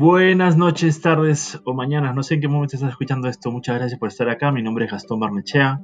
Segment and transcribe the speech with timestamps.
[0.00, 3.50] Buenas noches, tardes o mañanas, no sé en qué momento estás escuchando esto.
[3.50, 4.50] Muchas gracias por estar acá.
[4.50, 5.82] Mi nombre es Gastón Barnechea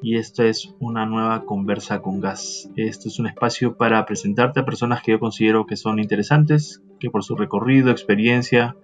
[0.00, 2.70] y esto es una nueva conversa con gas.
[2.76, 7.10] Esto es un espacio para presentarte a personas que yo considero que son interesantes, que
[7.10, 8.74] por su recorrido, experiencia,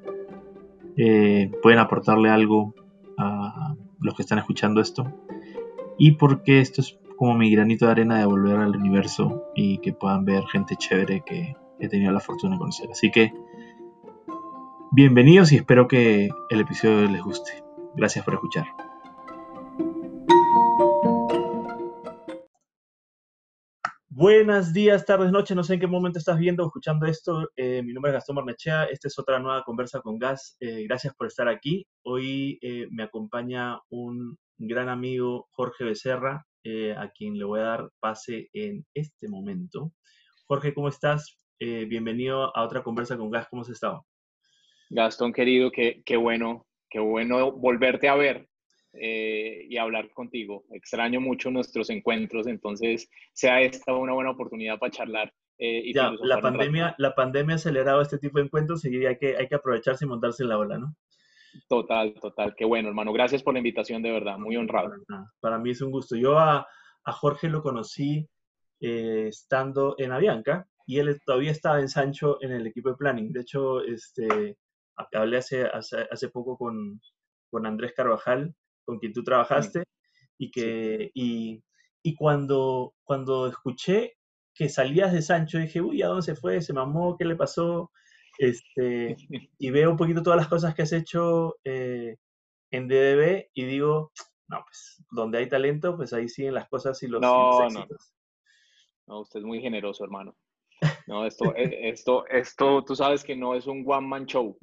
[0.98, 2.75] eh, pueden aportarle algo
[3.16, 5.11] a los que están escuchando esto.
[5.96, 9.95] Y porque esto es como mi granito de arena de volver al universo y que
[9.95, 12.90] puedan ver gente chévere que he tenido la fortuna de conocer.
[12.90, 13.32] Así que
[14.95, 17.64] Bienvenidos y espero que el episodio les guste.
[17.96, 18.67] Gracias por escuchar.
[24.11, 25.57] Buenos días, tardes, noches.
[25.57, 27.49] No sé en qué momento estás viendo o escuchando esto.
[27.57, 28.85] Eh, mi nombre es Gastón Barnechea.
[28.85, 30.59] Esta es otra nueva conversa con Gas.
[30.61, 31.87] Eh, gracias por estar aquí.
[32.03, 36.45] Hoy eh, me acompaña un gran amigo, Jorge Becerra,
[36.98, 39.91] a quien le voy a dar pase en este momento.
[40.47, 41.39] Jorge, ¿cómo estás?
[41.59, 43.47] bienvenido a otra conversa con Gas.
[43.49, 44.05] ¿Cómo has estado?
[44.93, 48.47] Gastón querido, qué, qué bueno, qué bueno volverte a ver
[48.93, 50.65] eh, y hablar contigo.
[50.71, 55.33] Extraño mucho nuestros encuentros, entonces sea esta una buena oportunidad para charlar.
[55.59, 59.17] Eh, y ya, la pandemia, la pandemia ha acelerado este tipo de encuentros y hay
[59.17, 60.95] que, hay que aprovecharse y montarse en la ola, ¿no?
[61.69, 62.55] Total, total.
[62.55, 63.12] Qué bueno, hermano.
[63.12, 64.39] Gracias por la invitación, de verdad.
[64.39, 64.93] Muy honrado.
[65.41, 66.17] Para, mí es un gusto.
[66.17, 66.67] Yo a,
[67.05, 68.29] a Jorge lo conocí
[68.81, 73.33] eh, estando en Avianca y él todavía estaba en Sancho en el equipo de planning.
[73.33, 74.56] De hecho, este,
[75.12, 77.01] hablé hace, hace, poco con,
[77.51, 78.55] con, Andrés Carvajal,
[78.85, 79.84] con quien tú trabajaste,
[80.39, 81.62] y que y,
[82.03, 84.15] y, cuando, cuando escuché
[84.55, 86.61] que salías de Sancho, dije, uy, ¿a dónde se fue?
[86.61, 87.17] ¿Se mamó?
[87.17, 87.91] ¿Qué le pasó?
[88.39, 89.17] Este,
[89.59, 92.17] y veo un poquito todas las cosas que has hecho eh,
[92.71, 94.12] en DDB y digo,
[94.49, 97.87] no, pues donde hay talento, pues ahí siguen las cosas y los, no, No.
[99.06, 100.37] no, usted es muy generoso, hermano.
[101.06, 104.59] No, esto, e, esto, esto, tú sabes que no es un one man show.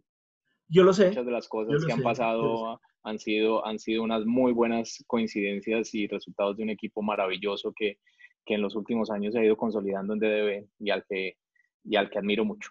[0.69, 1.07] Yo lo sé.
[1.07, 5.93] Muchas de las cosas que han pasado han sido, han sido unas muy buenas coincidencias
[5.95, 7.99] y resultados de un equipo maravilloso que,
[8.45, 11.37] que en los últimos años se ha ido consolidando en DDB y al que,
[11.83, 12.69] y al que admiro mucho.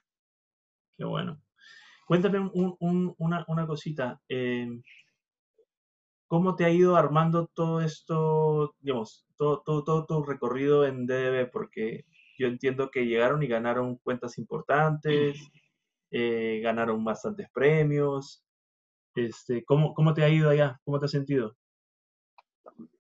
[0.97, 1.41] Qué bueno.
[2.07, 4.21] Cuéntame un, una, una, cosita.
[4.29, 4.83] Em,
[6.27, 11.51] ¿Cómo te ha ido armando todo esto, digamos, todo, todo, todo tu recorrido en DDB?
[11.51, 12.05] Porque
[12.39, 15.37] yo entiendo que llegaron y ganaron cuentas importantes.
[16.11, 18.43] Eh, ganaron bastantes premios.
[19.15, 20.81] Este, ¿cómo, ¿Cómo te ha ido allá?
[20.85, 21.57] ¿Cómo te has sentido?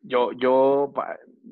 [0.00, 0.92] Yo, yo,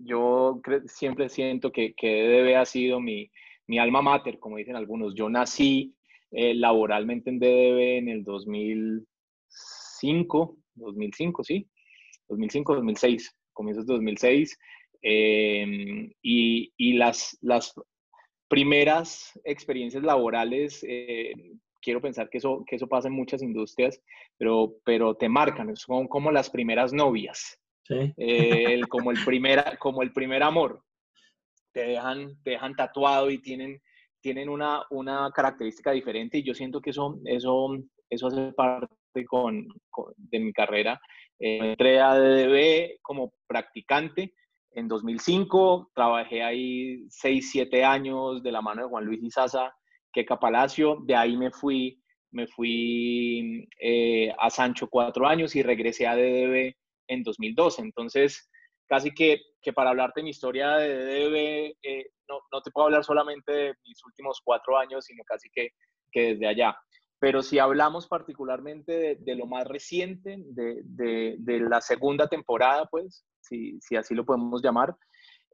[0.05, 3.31] yo siempre siento que, que DDB ha sido mi,
[3.67, 5.15] mi alma mater, como dicen algunos.
[5.15, 5.95] Yo nací
[6.31, 11.69] eh, laboralmente en DDB en el 2005, 2005, sí,
[12.29, 14.59] 2005, 2006, comienzos de 2006.
[15.03, 17.75] Eh, y, y las, las
[18.49, 21.33] primeras experiencias laborales, eh,
[21.81, 24.01] quiero pensar que eso, que eso pasa en muchas industrias,
[24.37, 30.13] pero, pero te marcan, son como las primeras novias, eh, como, el primer, como el
[30.13, 30.83] primer amor.
[31.73, 33.81] Te dejan, te dejan tatuado y tienen,
[34.21, 37.77] tienen una, una característica diferente y yo siento que eso, eso,
[38.09, 38.89] eso hace parte
[39.27, 39.69] con,
[40.17, 41.01] de mi carrera.
[41.39, 44.35] Eh, entré a DDB como practicante,
[44.77, 49.75] en 2005, trabajé ahí 6, 7 años de la mano de Juan Luis Izaza,
[50.13, 51.99] Queca Palacio, de ahí me fui,
[52.31, 56.75] me fui eh, a Sancho cuatro años y regresé a DDB
[57.09, 57.81] en 2012.
[57.81, 58.51] Entonces,
[58.87, 62.87] casi que, que para hablarte de mi historia de DDB, eh, no, no, te puedo
[62.87, 65.71] hablar solamente de mis últimos cuatro años, sino casi que,
[66.13, 66.77] que desde allá.
[67.19, 70.83] Pero si hablamos particularmente de, lo más reciente, de,
[71.39, 74.95] de, la segunda temporada, pues, si, así lo podemos llamar.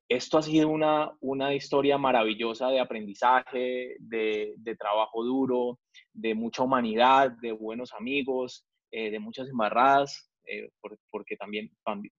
[0.09, 5.79] Esto ha sido una, una historia maravillosa de aprendizaje, de, trabajo duro,
[6.13, 10.69] de mucha humanidad, de buenos amigos, eh, de muchas embarradas, eh,
[11.11, 11.71] porque también,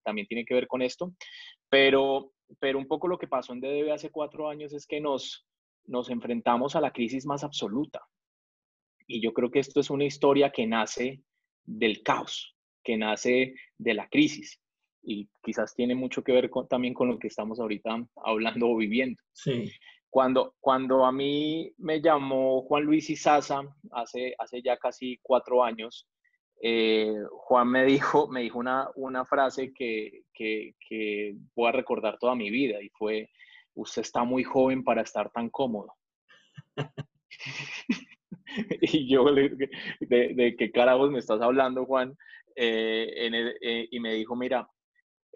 [0.04, 1.14] también tiene que ver con esto.
[1.70, 5.46] Pero, pero un poco lo que pasó en DDB hace cuatro años es que nos,
[5.86, 8.02] nos enfrentamos a la crisis más absoluta.
[9.08, 11.22] Y yo creo que esto es una historia que nace
[11.64, 14.60] del caos, que nace de la crisis
[15.04, 19.22] y quizás tiene mucho que ver también con lo que estamos ahorita hablando o viviendo.
[19.34, 19.72] Sí.
[20.10, 23.62] Cuando, cuando a mí me llamó Juan Luis Izaza
[23.92, 26.08] hace, hace ya casi cuatro años,
[26.62, 32.18] eh, Juan me dijo, me dijo una, una frase que, que, que, voy a recordar
[32.20, 33.30] toda mi vida y fue,
[33.74, 35.94] usted está muy joven para estar tan cómodo.
[38.82, 39.70] y yo, de,
[40.00, 42.16] de, qué carajos me estás hablando, Juan?
[42.56, 43.30] Eh,
[43.62, 44.68] eh, y me dijo, mira,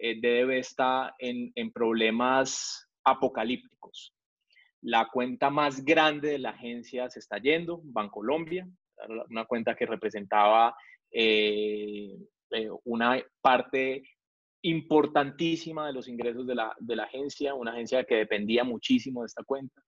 [0.00, 4.14] eh, debe estar en, problemas apocalípticos.
[4.82, 8.68] La cuenta más grande de la agencia se está yendo, Bancolombia,
[9.28, 10.74] una cuenta que representaba
[11.10, 12.16] eh,
[12.84, 14.02] una parte
[14.62, 19.26] importantísima de los ingresos de la, de la, agencia, una agencia que dependía muchísimo de
[19.26, 19.82] esta cuenta.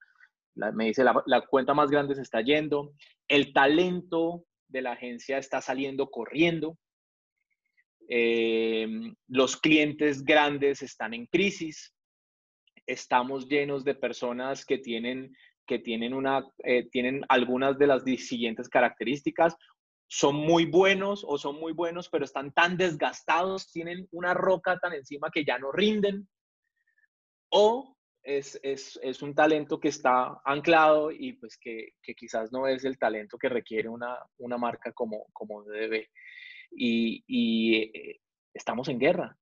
[0.75, 2.93] Me dice, la, la, cuenta más grande se está yendo,
[3.29, 6.79] el talento de la agencia está saliendo corriendo,
[8.09, 8.89] eh,
[9.29, 11.95] los clientes grandes están en crisis,
[12.85, 15.33] estamos llenos de personas que tienen,
[15.65, 19.57] que tienen, una, eh, tienen algunas de las siguientes características,
[20.09, 24.93] son muy buenos o son muy buenos, pero están tan desgastados, tienen una roca tan
[24.93, 26.29] encima que ya no rinden,
[27.49, 32.67] o es, es, es un talento que está anclado y pues que, que, quizás no
[32.67, 36.11] es el talento que requiere una, una marca como, como debe.
[36.71, 38.21] Y, y eh,
[38.55, 39.37] estamos en guerra,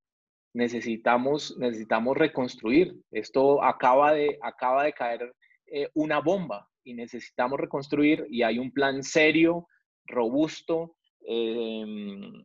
[0.54, 2.94] necesitamos, necesitamos reconstruir.
[3.10, 5.34] Esto acaba de, acaba de caer
[5.66, 9.68] eh, una bomba y necesitamos reconstruir y hay un plan serio
[10.06, 12.44] robusto, em,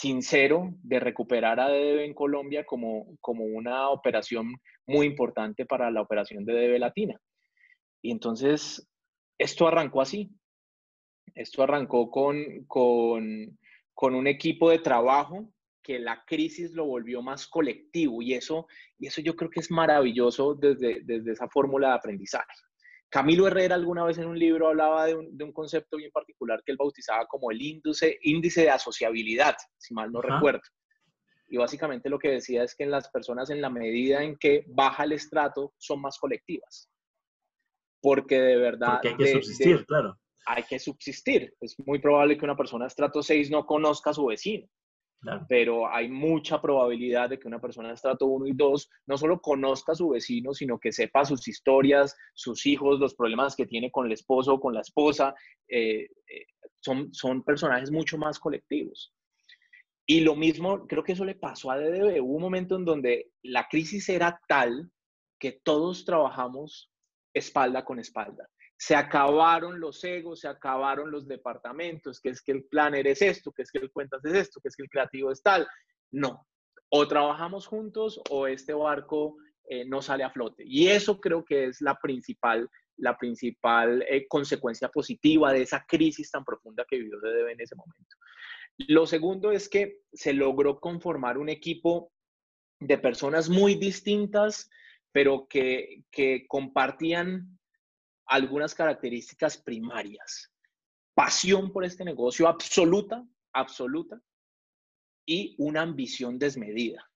[0.00, 4.54] sincero de recuperar a DDB en Colombia como, como una operación
[4.86, 7.20] muy importante para la operación de DB Latina.
[8.02, 8.88] Y entonces,
[9.38, 10.30] esto arrancó así.
[11.34, 13.58] Esto arrancó con, con,
[13.92, 15.52] con un equipo de trabajo
[15.82, 18.66] que la crisis lo volvió más colectivo y eso,
[18.98, 22.52] y eso yo creo que es maravilloso desde, desde esa fórmula de aprendizaje.
[23.10, 26.78] Camilo Herrera alguna vez en un libro hablaba de un, concepto bien particular que él
[26.78, 30.62] bautizaba como el índice, índice de asociabilidad, si mal no recuerdo.
[31.48, 35.02] Y básicamente lo que decía es que las personas en la medida en que baja
[35.02, 36.88] el estrato son más colectivas.
[38.00, 39.00] Porque de verdad...
[39.02, 40.16] hay que subsistir, claro.
[40.46, 41.52] Hay que subsistir.
[41.60, 44.68] Es muy probable que una persona de estrato 6 no conozca a su vecino.
[45.48, 49.40] Pero hay mucha probabilidad de que una persona de estrato 1 y 2 no solo
[49.40, 53.90] conozca a su vecino, sino que sepa sus historias, sus hijos, los problemas que tiene
[53.90, 55.34] con el esposo o con la esposa.
[55.68, 56.46] Eh, eh,
[56.80, 59.12] son, son personajes mucho más colectivos.
[60.06, 62.22] Y lo mismo, creo que eso le pasó a DDB.
[62.22, 64.90] Hubo un momento en donde la crisis era tal
[65.38, 66.90] que todos trabajamos
[67.32, 68.48] espalda con espalda
[68.80, 73.52] se acabaron los egos, se acabaron los departamentos, que es que el planner es esto,
[73.52, 75.68] que es que el cuentas es esto, que es que el creativo es tal.
[76.10, 76.46] No,
[76.88, 79.36] o trabajamos juntos o este barco
[79.68, 80.64] eh, no sale a flote.
[80.66, 86.30] Y eso creo que es la principal, la principal eh, consecuencia positiva de esa crisis
[86.30, 88.16] tan profunda que vivió DDB en ese momento.
[88.88, 92.12] Lo segundo es que se logró conformar un equipo
[92.78, 94.70] de personas muy distintas,
[95.12, 97.59] pero que, que compartían
[98.30, 100.50] algunas características primarias.
[101.14, 104.22] Pasión por este negocio absoluta, absoluta,
[105.26, 107.08] y una ambición desmedida.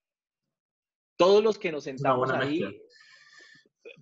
[1.17, 2.63] Todos los que nos sentamos ahí,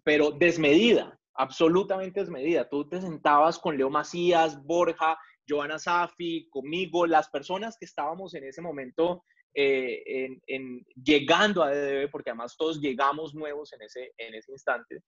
[0.02, 2.68] pero desmedida, absolutamente desmedida.
[2.68, 8.44] Tú te sentabas con Leo Macías, Borja, Joana Safi, conmigo, las personas que estábamos en
[8.44, 14.34] ese momento eh, en, llegando a DDB, porque además todos llegamos nuevos en ese, en
[14.34, 15.02] ese instante,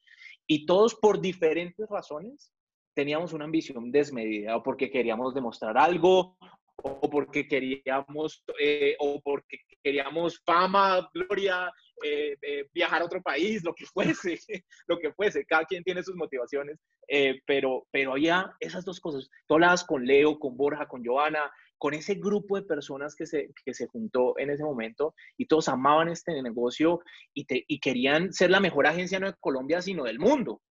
[0.47, 2.53] y todos por diferentes razones
[2.95, 6.37] teníamos una ambición desmedida, o porque queríamos demostrar algo,
[6.77, 12.37] o porque queríamos, eh, o porque queríamos fama, gloria, eh,
[12.73, 14.39] viajar a otro país, lo que fuese,
[14.87, 16.79] lo que fuese, cada quien tiene sus motivaciones,
[17.47, 21.51] pero, pero había esas dos cosas, hablabas con Leo, con Borja, con Joana,
[21.85, 25.69] con ese grupo de personas que se, que se juntó en ese momento y todos
[25.69, 27.01] amaban este negocio
[27.35, 30.63] y, y querían ser la mejor agencia no de Colombia, sino del mundo.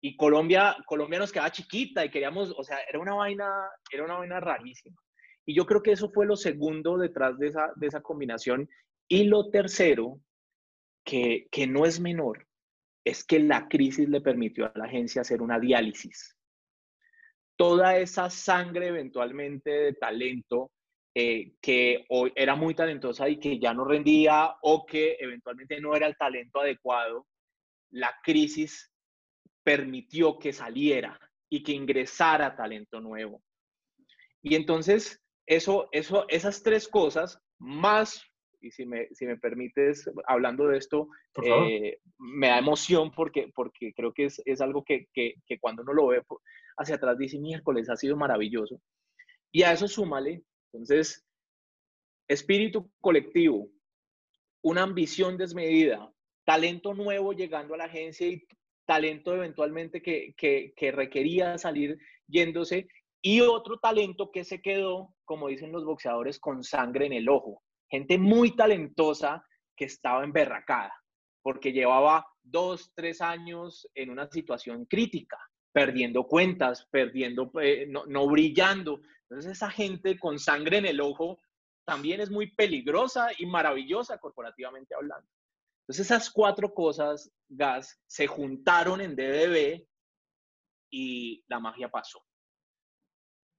[0.00, 3.50] Y Colombia, Colombia nos quedaba chiquita y queríamos, o sea, era una vaina,
[3.90, 5.02] era una vaina rarísima.
[5.44, 8.68] Y yo creo que eso fue lo segundo detrás de esa, de esa combinación.
[9.08, 10.20] Y lo tercero,
[11.04, 12.46] que, que no es menor,
[13.04, 16.35] es que la crisis le permitió a la agencia hacer una diálisis
[17.56, 20.70] toda esa sangre eventualmente de talento
[21.14, 25.96] eh, que hoy era muy talentosa y que ya no rendía o que eventualmente no
[25.96, 27.26] era el talento adecuado,
[27.90, 28.92] la crisis
[29.64, 33.42] permitió que saliera y que ingresara talento nuevo.
[34.42, 38.22] Y entonces, eso, eso, esas tres cosas, más,
[38.66, 41.08] y si me, si me permites, hablando de esto,
[41.42, 45.82] eh, me da emoción porque, porque creo que es, es algo que, que, que, cuando
[45.82, 46.22] uno lo ve
[46.76, 48.80] hacia atrás dice, miércoles, ha sido maravilloso.
[49.52, 50.42] Y a eso súmale,
[50.72, 51.24] entonces,
[52.28, 53.70] espíritu colectivo,
[54.62, 56.12] una ambición desmedida,
[56.44, 58.46] talento nuevo llegando a la agencia y
[58.84, 62.88] talento eventualmente que, que, requería salir yéndose
[63.20, 67.62] y otro talento que se quedó, como dicen los boxeadores, con sangre en el ojo.
[67.90, 69.44] Gente muy talentosa
[69.76, 70.92] que estaba emberracada
[71.42, 75.38] porque llevaba dos, tres años en una situación crítica
[75.72, 79.00] perdiendo cuentas, perdiendo, eh, no, no brillando.
[79.28, 81.38] Entonces esa gente con sangre en el ojo
[81.84, 85.28] también es muy peligrosa y maravillosa corporativamente hablando.
[85.82, 89.86] Entonces esas cuatro cosas, gas, se juntaron en DDB
[90.90, 92.25] y la magia pasó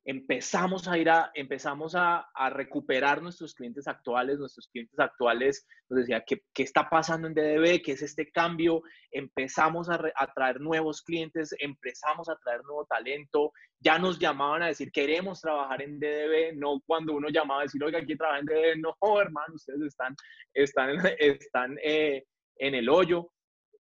[0.08, 6.24] empezamos a ir a, empezamos a, recuperar nuestros clientes actuales, nuestros clientes actuales nos decía,
[6.26, 7.82] ¿qué, ¿qué, está pasando en DDB?
[7.84, 8.82] ¿Qué es este cambio?
[9.12, 10.00] Empezamos a,
[10.34, 15.82] traer nuevos clientes, empezamos a traer nuevo talento, ya nos llamaban a decir, queremos trabajar
[15.82, 19.56] en DDB, no cuando uno llamaba a decir, oiga, aquí trabaja en DDB, no, hermano,
[19.56, 20.16] ustedes están,
[20.54, 22.24] están, están eh,
[22.56, 23.30] en el hoyo.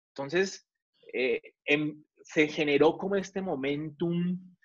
[0.09, 0.67] Entonces,
[1.13, 4.56] eh, em, se generó como este momentum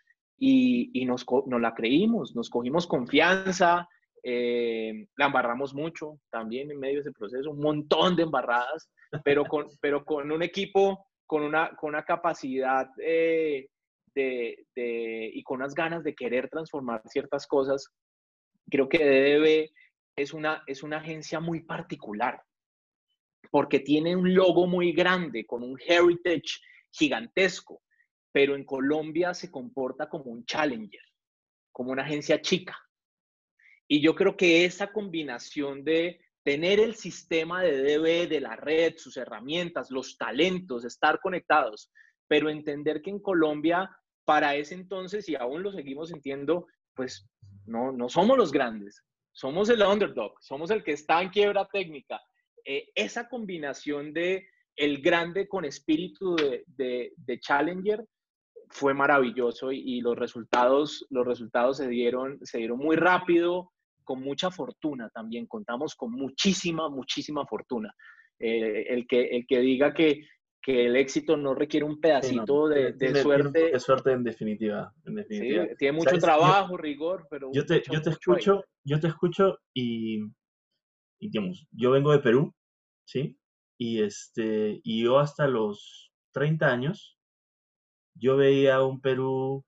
[0.43, 3.87] y, nos, la creímos, nos cogimos confianza,
[4.23, 8.89] eh, la embarramos mucho también en medio de ese proceso, un montón de embarradas,
[9.23, 13.67] pero con, pero con un equipo con una, con una capacidad eh,
[14.15, 17.87] de, y con unas ganas de querer transformar ciertas cosas.
[18.69, 19.71] Creo que DDB
[20.15, 22.41] es una, es una agencia muy particular
[23.51, 27.81] porque tiene un logo muy grande, con un heritage gigantesco
[28.31, 31.01] pero en Colombia se comporta como un challenger,
[31.71, 32.77] como una agencia chica.
[33.87, 38.95] Y yo creo que esa combinación de tener el sistema de DB de la red,
[38.97, 41.91] sus herramientas, los talentos, estar conectados,
[42.27, 43.89] pero entender que en Colombia,
[44.25, 47.29] para ese entonces, y aún lo seguimos sintiendo, pues
[47.65, 52.19] no, no somos los grandes, somos el underdog, somos el que está en quiebra técnica.
[52.65, 58.05] Eh, esa combinación de el grande con espíritu de, de, de challenger
[58.71, 63.71] fue maravilloso y, los, resultados, los resultados se dieron, se dieron muy rápido,
[64.03, 65.45] con mucha fortuna también.
[65.45, 67.93] Contamos con muchísima, muchísima fortuna.
[68.39, 70.25] Eh, el, que, el que diga que,
[70.61, 73.71] que el éxito no requiere un pedacito de, suerte.
[73.71, 74.93] de suerte en definitiva.
[75.77, 77.51] tiene mucho trabajo, rigor, pero...
[77.53, 80.23] Yo te, yo te escucho, yo te escucho y,
[81.19, 82.53] y, digamos, yo vengo de Perú,
[83.05, 83.37] ¿sí?
[83.77, 87.17] Y, este, y yo hasta los 30 años
[88.15, 89.65] yo veía un Perú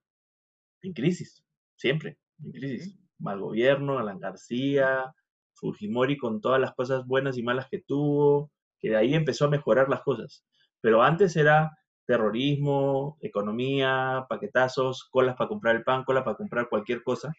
[0.82, 1.44] en crisis,
[1.76, 2.98] siempre, en crisis.
[3.18, 5.14] Mal gobierno, Alan García,
[5.54, 9.50] Fujimori con todas las cosas buenas y malas que tuvo, que de ahí empezó a
[9.50, 10.44] mejorar las cosas.
[10.80, 11.70] Pero antes era
[12.06, 17.32] terrorismo, economía, paquetazos, colas para comprar el pan, colas para comprar cualquier cosa.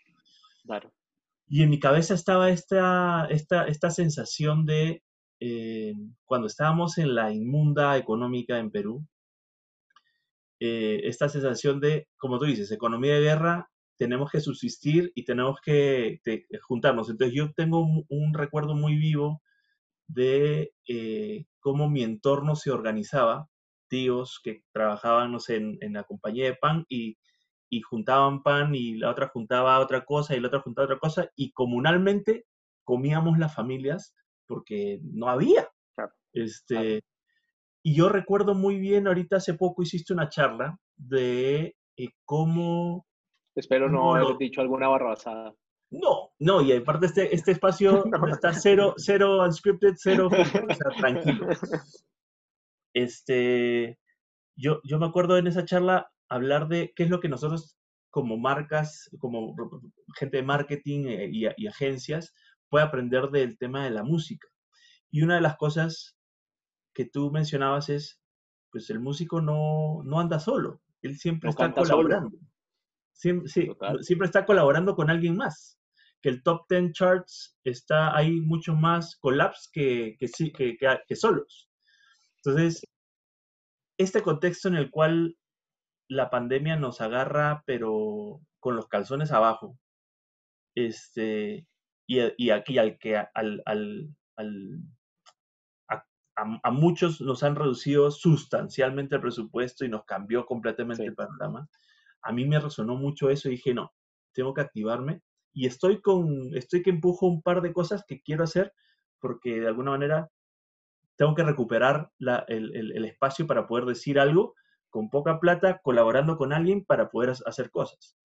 [0.63, 0.91] Claro.
[1.47, 5.03] Y en mi cabeza estaba esta, esta, esta sensación de,
[5.39, 5.93] eh,
[6.25, 9.05] cuando estábamos en la inmunda económica en Perú,
[10.59, 15.59] eh, esta sensación de, como tú dices, economía de guerra, tenemos que subsistir y tenemos
[15.61, 16.19] que
[16.63, 17.09] juntarnos.
[17.09, 19.41] Entonces yo tengo un, recuerdo muy vivo
[20.07, 23.49] de eh, cómo mi entorno se organizaba,
[23.87, 27.17] tíos que trabajaban, no sé, en, la compañía de pan y,
[27.69, 31.29] y, juntaban pan y la otra juntaba otra cosa y la otra juntaba otra cosa
[31.35, 32.45] y comunalmente
[32.83, 34.15] comíamos las familias
[34.47, 35.69] porque no había.
[36.33, 37.01] Este,
[37.85, 43.05] y yo recuerdo muy bien, ahorita hace poco hiciste una charla de eh, cómo...
[43.53, 45.53] Espero no haber dicho alguna barrabasada.
[45.91, 51.47] No, no, y aparte este, este espacio está cero, cero unscripted, cero, o sea, tranquilo.
[52.91, 53.99] Este,
[54.57, 57.77] yo, yo me acuerdo en esa charla hablar de qué es lo que nosotros
[58.09, 59.55] como marcas, como
[60.17, 62.33] gente de marketing eh, y, y agencias,
[62.67, 64.47] puede aprender del tema de la música.
[65.11, 66.14] Y una de las cosas
[66.95, 68.19] que tú mencionabas es,
[68.71, 72.37] pues el músico no, no anda solo, él siempre está colaborando.
[73.13, 73.49] Siempre,
[74.01, 75.79] siempre está colaborando con alguien más.
[76.21, 81.69] Que el top 10 charts está, hay muchos más collabs que, que, que, que solos.
[82.37, 82.81] Entonces,
[83.97, 85.37] este contexto en el cual
[86.09, 89.77] la pandemia nos agarra, pero con los calzones abajo,
[90.75, 91.67] este,
[92.07, 94.15] y, y aquí al que al, al,
[96.35, 101.69] a, muchos nos han reducido sustancialmente el presupuesto y nos cambió completamente el panorama.
[102.21, 103.93] A mí me resonó mucho eso y dije, no,
[104.33, 105.21] tengo que activarme
[105.53, 108.73] y estoy con, estoy que empujo un par de cosas que quiero hacer
[109.19, 110.29] porque de alguna manera
[111.15, 112.11] tengo que recuperar
[112.47, 114.53] el, espacio para poder decir algo
[114.89, 118.17] con poca plata, colaborando con alguien para poder hacer cosas.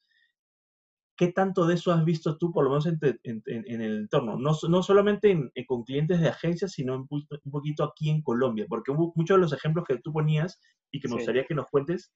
[1.21, 2.99] ¿Qué tanto de eso has visto tú, por lo menos en,
[3.45, 4.39] el entorno?
[4.39, 7.07] No, no solamente con clientes de agencias, sino un,
[7.53, 10.59] poquito aquí en Colombia, porque muchos de los ejemplos que tú ponías
[10.91, 12.15] y que me gustaría que nos cuentes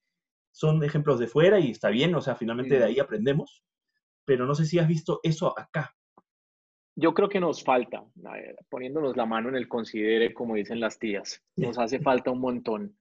[0.51, 3.63] son ejemplos de fuera y está bien, o sea, finalmente de ahí aprendemos,
[4.25, 5.95] pero no sé si has visto eso acá.
[6.95, 8.03] Yo creo que nos falta,
[8.69, 12.97] poniéndonos la mano en el considere, como dicen las tías, nos hace falta un montón.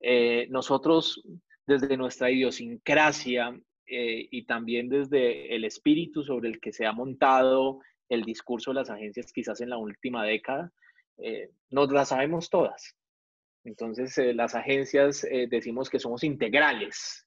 [0.00, 1.22] Eh, nosotros
[1.64, 3.56] desde nuestra idiosincrasia
[3.86, 8.76] eh, y también desde el espíritu sobre el que se ha montado el discurso de
[8.76, 10.72] las agencias quizás en la última década,
[11.18, 12.96] eh, nos las sabemos todas.
[13.64, 17.26] Entonces, eh, las agencias decimos que somos integrales,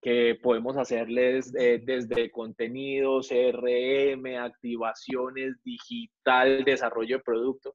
[0.00, 7.74] que podemos hacerles desde contenidos, CRM, activaciones digital, desarrollo de producto.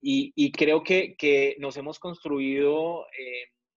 [0.00, 3.06] Y, creo que, que, nos hemos construido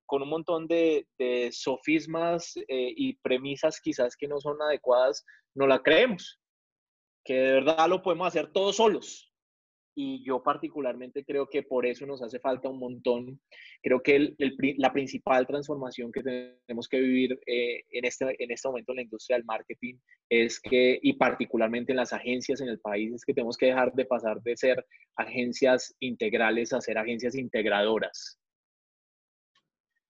[0.05, 1.05] con un montón de,
[1.51, 6.39] sofismas eh, y premisas quizás que no son adecuadas, no la creemos,
[7.23, 9.31] que de verdad lo podemos hacer todos solos.
[9.97, 13.39] Y yo particularmente creo que por eso nos hace falta un montón.
[13.81, 14.35] Creo que
[14.77, 19.03] la principal transformación que tenemos que vivir eh, en, este, en este momento en la
[19.03, 19.95] industria del marketing
[20.29, 23.93] es que, y particularmente en las agencias en el país, es que tenemos que dejar
[23.93, 24.85] de pasar de ser
[25.15, 28.37] agencias integrales a ser agencias integradoras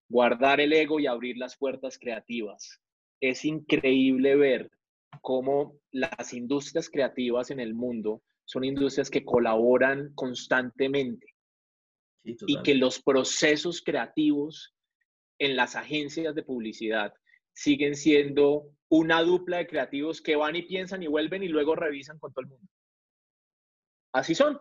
[0.08, 2.82] guardar el ego y abrir las puertas creativas.
[3.22, 4.72] Es increíble ver
[5.22, 11.34] cómo las industrias creativas en el mundo son industrias que colaboran constantemente
[12.24, 14.76] y que los procesos creativos
[15.40, 17.14] en las agencias de publicidad
[17.54, 22.20] siguen siendo una dupla de creativos que van y piensan y vuelven y luego revisan
[22.20, 22.68] con todo el mundo.
[24.14, 24.60] Así son,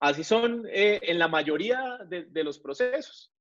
[0.00, 3.33] así son eh, en la mayoría de los procesos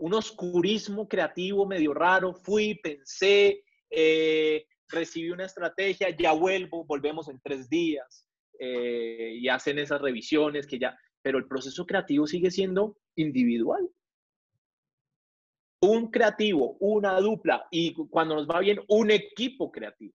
[0.00, 7.38] un oscurismo creativo medio raro, fui, pensé, eh, recibí una estrategia, ya vuelvo, volvemos en
[7.40, 8.26] tres días
[8.58, 13.88] eh, y hacen esas revisiones que ya, pero el proceso creativo sigue siendo individual.
[15.82, 20.14] Un creativo, una dupla y cuando nos va bien, un equipo creativo.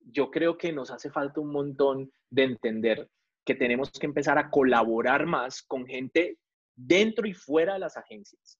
[0.00, 3.10] Yo creo que nos hace falta un montón de entender
[3.44, 6.38] que tenemos que empezar a colaborar más con gente
[6.74, 8.58] dentro y fuera de las agencias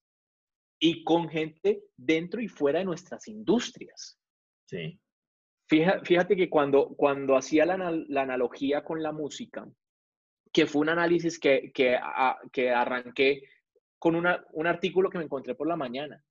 [0.78, 4.18] y con gente dentro y fuera de nuestras industrias.
[4.66, 5.00] Sí.
[5.66, 7.74] Fíjate, que cuando, cuando hacía la,
[8.20, 9.66] analogía con la música,
[10.52, 11.98] que fue un análisis que, que,
[12.52, 13.42] que arranqué
[13.98, 16.22] con un artículo que me encontré por la mañana.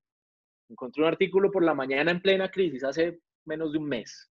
[0.69, 4.27] Encontré un artículo por la mañana en plena crisis, hace menos de un mes,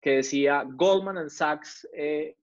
[0.00, 2.36] que decía Goldman Sachs eh,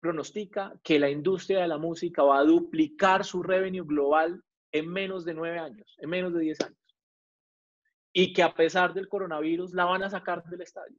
[0.00, 5.24] pronostica que la industria de la música va a duplicar su revenue global en menos
[5.24, 6.78] de nueve años, en menos de diez años.
[8.12, 10.96] Y que a pesar del coronavirus la van a sacar del estadio.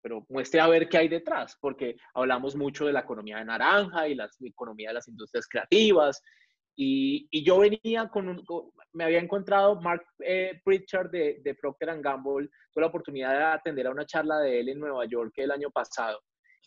[0.00, 4.08] Pero muestre a ver qué hay detrás, porque hablamos mucho de la economía de naranja
[4.08, 6.20] y la economía de las industrias creativas.
[6.74, 8.44] Y, yo venía con, un,
[8.92, 13.86] me había encontrado Mark eh, Pritchard de, de Procter Gamble, tuve la oportunidad de atender
[13.86, 16.18] a una charla de él en Nueva York el año pasado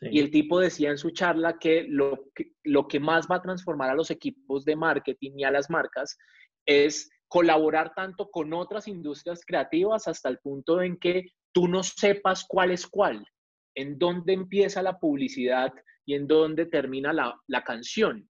[0.02, 3.42] y el tipo decía en su charla que lo, que lo que más va a
[3.42, 6.18] transformar a los equipos de marketing y a las marcas
[6.66, 12.46] es colaborar tanto con otras industrias creativas hasta el punto en que tú no sepas
[12.48, 13.26] cuál es cuál,
[13.76, 15.74] en dónde empieza la publicidad
[16.06, 18.30] y en dónde termina la, la canción.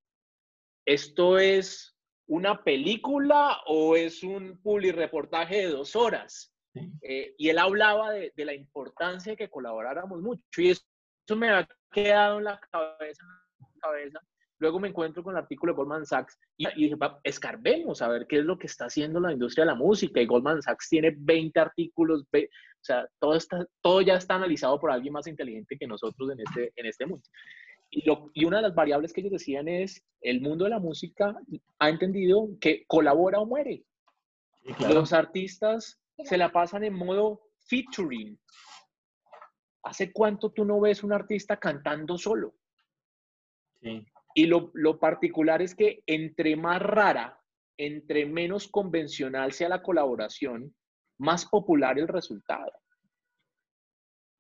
[0.85, 1.97] ¿Esto es
[2.27, 6.53] una película o es un publireportaje de dos horas?
[7.01, 10.41] Eh, y él hablaba de, de, la importancia de que colaboráramos mucho.
[10.57, 10.85] Y es
[11.25, 13.23] eso me ha quedado en la cabeza,
[13.81, 14.19] cabeza.
[14.59, 18.39] Luego me encuentro con el artículo de Goldman Sachs y, dije, escarbemos a ver qué
[18.39, 20.21] es lo que está haciendo la industria de la música.
[20.21, 22.37] Y Goldman Sachs tiene 20 artículos, o
[22.81, 26.71] sea, todo, está, todo ya está analizado por alguien más inteligente que nosotros en este,
[26.75, 27.23] en este mundo.
[27.89, 30.79] Y, lo, y, una de las variables que ellos decían es, el mundo de la
[30.79, 31.35] música
[31.79, 33.83] ha entendido que colabora o muere.
[34.89, 38.39] Los artistas se la pasan en modo featuring,
[39.85, 42.55] ¿Hace cuánto tú no ves un artista cantando solo?
[44.33, 47.39] Y lo, particular es que entre más rara,
[47.77, 50.75] entre menos convencional sea la colaboración,
[51.19, 52.71] más popular el resultado.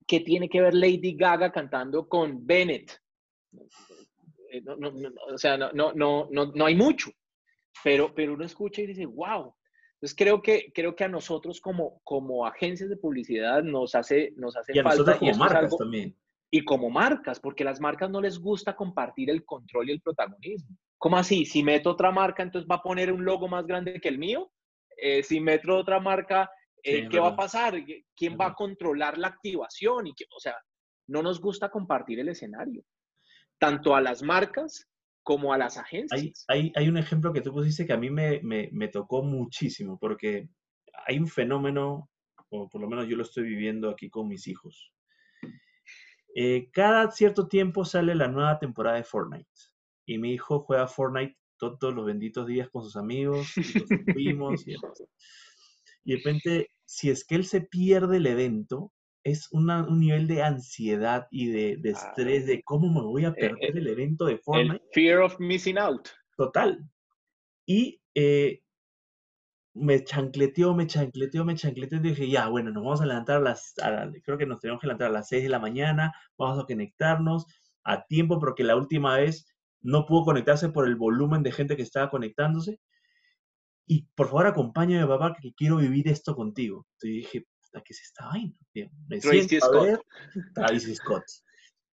[0.07, 2.99] ¿Qué tiene que ver Lady Gaga cantando con Bennett?
[4.51, 4.63] Eh,
[5.31, 7.11] o sea, no, no, no, no, hay mucho,
[7.83, 9.55] pero, pero uno escucha y dice, wow,
[10.05, 14.55] entonces creo que, creo que a nosotros como, como agencias de publicidad nos hace, nos
[14.55, 16.15] hace y a Nosotros como marcas también.
[16.51, 20.01] Y como marcas, porque a las marcas no les gusta compartir el control y el
[20.01, 20.77] protagonismo.
[20.99, 21.43] ¿Cómo así?
[21.47, 24.51] Si meto otra marca, entonces va a poner un logo más grande que el mío.
[24.95, 26.51] Eh, si meto otra marca,
[26.83, 27.73] eh, ¿qué va a pasar?
[28.15, 30.05] ¿Quién va a controlar la activación?
[30.05, 30.55] Y que, o sea,
[31.07, 32.83] no nos gusta compartir el escenario.
[33.57, 34.87] Tanto a las marcas
[35.25, 36.45] como a las agencias.
[36.47, 40.47] Hay, hay, un ejemplo que tú pusiste que a mí me, me, tocó muchísimo, porque
[41.07, 42.11] hay un fenómeno,
[42.49, 44.93] o por lo menos yo lo estoy viviendo aquí con mis hijos.
[46.35, 49.49] Eh, cada cierto tiempo sale la nueva temporada de Fortnite
[50.05, 54.75] y mi hijo juega Fortnite todos los benditos días con sus amigos, y los y,
[56.03, 58.93] y de repente, si es que él se pierde el evento,
[59.25, 59.65] es un
[59.99, 63.87] nivel de ansiedad y de, de estrés de cómo me voy a eh, perder el
[63.87, 64.75] evento de forma.
[64.75, 66.07] El fear of missing out.
[66.37, 66.87] Total.
[67.65, 68.61] Y eh,
[69.73, 71.97] me chancleteó, me chancleteó, me chancleteó.
[71.97, 73.73] Y dije, ya, bueno, nos vamos a levantar a las,
[74.23, 77.47] creo que nos tenemos que levantar a las 6 de la mañana, vamos a conectarnos
[77.83, 79.47] a tiempo, porque la última vez
[79.81, 82.79] no pudo conectarse por el volumen de gente que estaba conectándose.
[83.87, 86.85] Y por favor, acompáñame, papá, que quiero vivir esto contigo.
[86.93, 87.47] Entonces dije,
[87.83, 88.53] ¿qué es esta vaina?
[89.07, 90.01] Me Travis Scott.
[90.55, 91.23] Travis Scott.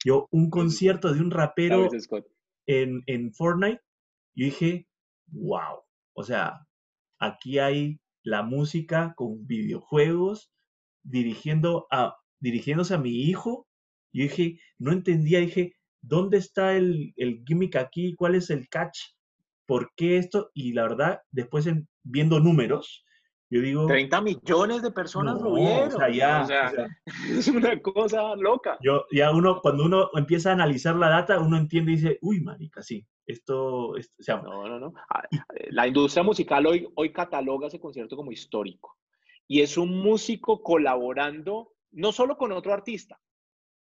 [0.04, 1.90] Yo, un concierto de un rapero
[2.68, 3.82] en, en Fortnite,
[4.36, 4.88] yo dije,
[5.28, 5.82] wow.
[6.14, 6.66] O sea,
[7.20, 10.52] aquí hay la música con videojuegos,
[11.04, 13.68] dirigiendo a, dirigiéndose a mi hijo.
[14.14, 18.16] Yo dije, no entendía, dije, ¿dónde está el, el gimmick aquí?
[18.16, 19.00] ¿Cuál es el catch?
[19.66, 20.52] ¿Por qué esto?
[20.54, 21.68] Y la verdad, después
[22.04, 23.06] viendo números,
[23.50, 23.88] yo digo...
[23.88, 25.88] 30 millones de personas lo vieron.
[25.88, 26.46] O sea, ya,
[27.30, 28.78] es una cosa loca.
[28.82, 32.42] Yo, ya uno, cuando uno empieza a analizar la data, uno entiende y dice, uy,
[32.42, 33.90] marica, sí, esto...
[33.90, 34.94] o sea, no, no, no.
[35.10, 35.24] Ah,
[35.70, 38.98] la industria musical hoy, hoy cataloga ese concierto como histórico.
[39.48, 43.20] Y es un músico colaborando no solo con otro artista,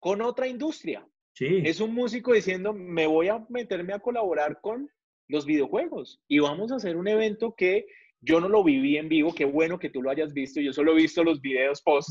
[0.01, 1.07] con otra industria.
[1.35, 1.63] Sí.
[1.65, 4.91] Es un músico diciendo, me voy a meterme a colaborar con
[5.29, 7.87] los videojuegos y vamos a hacer un evento que
[8.23, 10.93] yo no lo viví en vivo, qué bueno que tú lo hayas visto, yo solo
[10.93, 12.11] he visto los videos post,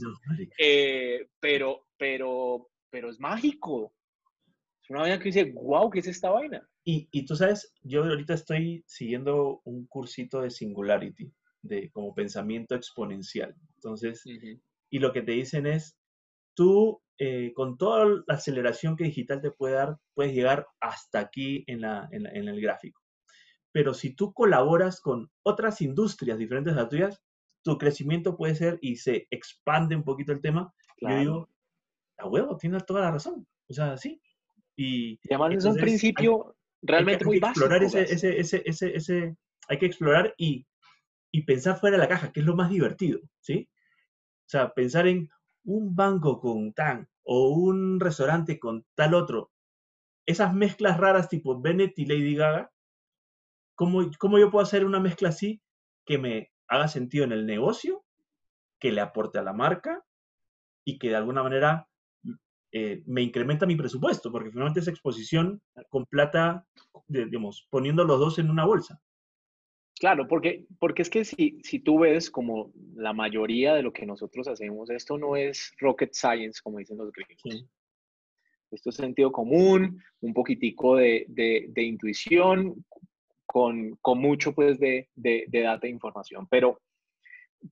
[0.57, 3.93] eh, pero, pero, pero es mágico.
[4.83, 6.67] Es una vaina que dice, wow, ¿qué es esta vaina?
[6.83, 12.75] Y, y tú sabes, yo ahorita estoy siguiendo un cursito de Singularity, de como pensamiento
[12.75, 13.55] exponencial.
[13.75, 14.23] Entonces,
[14.89, 15.97] y lo que te dicen es,
[16.55, 21.63] tú eh, con toda la aceleración que digital te puede dar, puedes llegar hasta aquí
[21.67, 23.00] en, la, en, en el gráfico
[23.71, 27.21] pero si tú colaboras con otras industrias diferentes a las tuyas,
[27.63, 30.73] tu crecimiento puede ser y se expande un poquito el tema.
[30.99, 31.49] Yo digo,
[32.17, 33.47] a huevo, tienes toda la razón.
[33.69, 34.21] O sea, sí.
[34.75, 37.65] Y, además es un principio realmente muy básico.
[37.65, 38.01] Explorar ese,
[38.39, 40.65] ese, ese, ese, hay que explorar y,
[41.31, 43.69] y pensar fuera de la caja, que es lo más divertido, ¿sí?
[44.45, 45.29] O sea, pensar en
[45.63, 49.51] un banco con tan o un restaurante con tal otro.
[50.25, 52.70] Esas mezclas raras tipo Bennett y Lady Gaga,
[53.75, 55.61] ¿Cómo, yo puedo hacer una mezcla así
[56.05, 58.03] que me haga sentido en el negocio,
[58.79, 60.03] que le aporte a la marca
[60.85, 61.87] y que de alguna manera
[62.71, 64.31] eh, me incrementa mi presupuesto?
[64.31, 66.65] Porque finalmente esa exposición con plata,
[67.07, 69.01] digamos, poniendo los dos en una bolsa.
[70.01, 74.03] Claro, porque, porque es que si, si tú ves como la mayoría de lo que
[74.05, 77.67] nosotros hacemos, esto no es rocket science, como dicen los gringos.
[78.71, 82.83] Esto es sentido común, un poquitico de, de, de, intuición,
[83.51, 86.47] con, con mucho pues de, de, data e información.
[86.49, 86.81] Pero,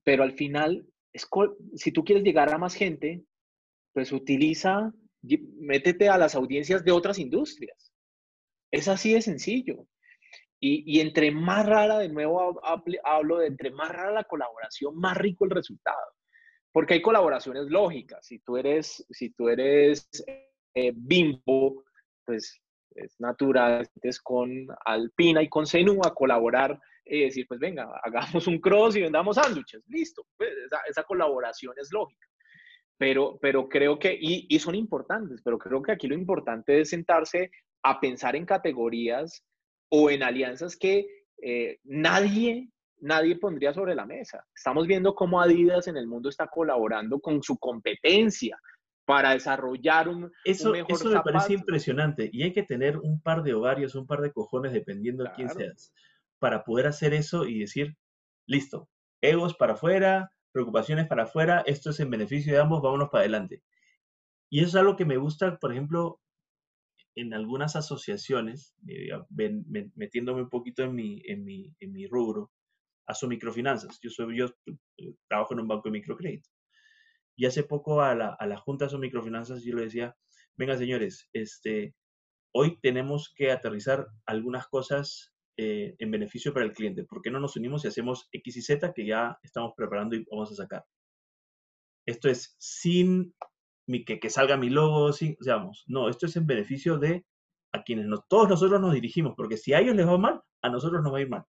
[0.04, 1.26] pero al final, es,
[1.74, 3.24] si tú quieres llegar a más gente,
[3.94, 7.94] pues utiliza, métete a las audiencias de otras industrias.
[8.70, 9.86] Es así de sencillo.
[10.60, 12.60] Y, y, entre más rara, de nuevo
[13.02, 16.12] hablo de entre más rara la colaboración, más rico el resultado.
[16.72, 18.26] Porque hay colaboraciones lógicas.
[18.26, 20.06] Si tú eres, si tú eres
[20.74, 21.84] eh, bimbo,
[22.26, 22.60] pues
[22.94, 28.46] es natural, es con Alpina y con Zenú a colaborar y decir, pues venga, hagamos
[28.46, 30.50] un cross y vendamos sándwiches, listo, pues
[30.88, 32.26] esa, colaboración es lógica.
[32.98, 36.90] Pero, pero creo que, y, y, son importantes, pero creo que aquí lo importante es
[36.90, 37.50] sentarse
[37.82, 39.42] a pensar en categorías
[39.90, 41.06] o en alianzas que
[41.42, 44.44] eh, nadie, nadie pondría sobre la mesa.
[44.54, 48.58] Estamos viendo cómo Adidas en el mundo está colaborando con su competencia,
[49.10, 53.42] para desarrollar un, eso, mejor Eso me parece impresionante y hay que tener un par
[53.42, 55.92] de ovarios, un par de cojones, dependiendo de quién seas,
[56.38, 57.96] para poder hacer eso y decir,
[58.46, 58.88] listo,
[59.20, 63.64] egos para afuera, preocupaciones para afuera, esto es en beneficio de ambos, vámonos para adelante.
[64.48, 66.20] Y eso es algo que me gusta, por ejemplo,
[67.16, 69.10] en algunas asociaciones, eh,
[69.96, 72.52] metiéndome un poquito en mi, en mi, en mi rubro,
[73.06, 73.98] a su microfinanzas.
[74.00, 74.46] Yo, soy, yo
[74.98, 76.48] eh, trabajo en un banco de microcrédito.
[77.40, 80.14] Y hace poco a la, a la Junta de Microfinanzas yo le decía,
[80.58, 81.94] venga señores, este,
[82.54, 87.04] hoy tenemos que aterrizar algunas cosas eh, en beneficio para el cliente.
[87.04, 90.26] ¿Por qué no nos unimos y hacemos X y Z que ya estamos preparando y
[90.30, 90.84] vamos a sacar?
[92.04, 93.34] Esto es sin
[94.04, 97.24] que, que salga mi logo, sin, digamos, no, esto es en beneficio de
[97.72, 101.02] a quienes todos nosotros nos dirigimos, porque si a ellos les va mal, a nosotros
[101.02, 101.44] nos va a ir mal.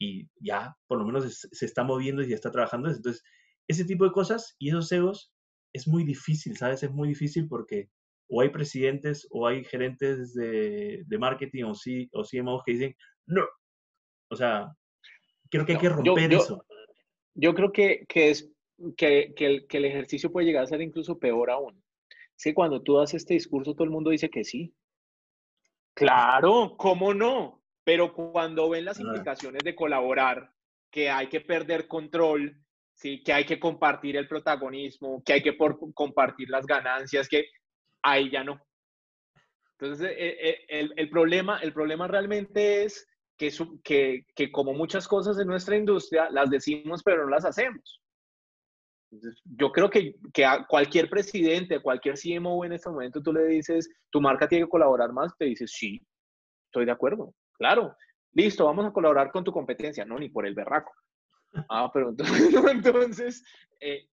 [0.00, 2.88] Y ya, por lo menos se, se está moviendo y ya está trabajando.
[2.88, 3.22] Entonces,
[3.68, 5.32] ese tipo de cosas y esos egos
[5.72, 6.82] es muy difícil, ¿sabes?
[6.82, 7.88] Es muy difícil porque
[8.28, 12.96] o hay presidentes o hay gerentes de, marketing o, sí, o CMOs que dicen,
[13.26, 13.44] no.
[14.30, 14.74] O sea,
[15.50, 16.64] creo que hay que romper eso.
[17.34, 18.50] Yo creo que, es,
[18.96, 21.82] que, el, que el ejercicio puede llegar a ser incluso peor aún.
[22.36, 24.74] Es que cuando tú das este discurso, todo el mundo dice que sí.
[25.94, 27.62] Claro, ¿cómo no?
[27.84, 30.52] Pero cuando ven las implicaciones de colaborar,
[30.90, 32.61] que hay que perder control,
[33.02, 33.20] ¿sí?
[33.22, 35.56] que hay que compartir el protagonismo, que hay que
[35.92, 37.46] compartir las ganancias, que
[38.00, 38.60] ahí ya no.
[39.78, 43.50] Entonces, eh, eh, el, el, problema, el problema realmente es que,
[43.82, 48.00] que, que, como muchas cosas en nuestra industria, las decimos pero no las hacemos.
[49.10, 53.90] yo creo que, que a cualquier presidente, cualquier CMO en este momento, tú le dices,
[54.10, 56.00] tu marca tiene que colaborar más, te dice, sí,
[56.66, 57.96] estoy de acuerdo, claro,
[58.32, 60.92] listo, vamos a colaborar con tu competencia, no, ni por el berraco.
[61.68, 63.44] Ah, pero entonces, entonces
[63.80, 64.08] eh,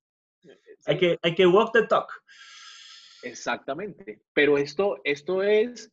[0.86, 2.12] hay, que, hay que walk the talk.
[3.24, 4.22] Exactamente.
[4.34, 5.92] Pero esto, esto, es,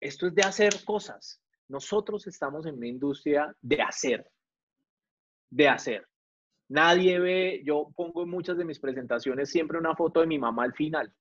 [0.00, 1.40] esto es de hacer cosas.
[1.68, 4.30] Nosotros estamos en una industria de hacer.
[5.50, 6.06] De hacer.
[6.68, 10.64] Nadie ve, yo pongo en muchas de mis presentaciones siempre una foto de mi mamá
[10.64, 11.12] al final.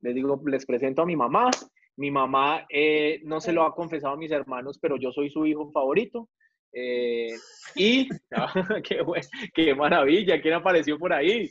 [0.00, 1.50] Les digo, les presento a mi mamá.
[1.96, 5.44] Mi mamá eh, no se lo ha confesado a mis hermanos, pero yo soy su
[5.44, 6.30] hijo favorito.
[6.72, 7.34] Eh,
[7.74, 8.08] y,
[8.84, 9.04] qué,
[9.54, 11.50] qué, maravilla, ¿quién apareció por ahí?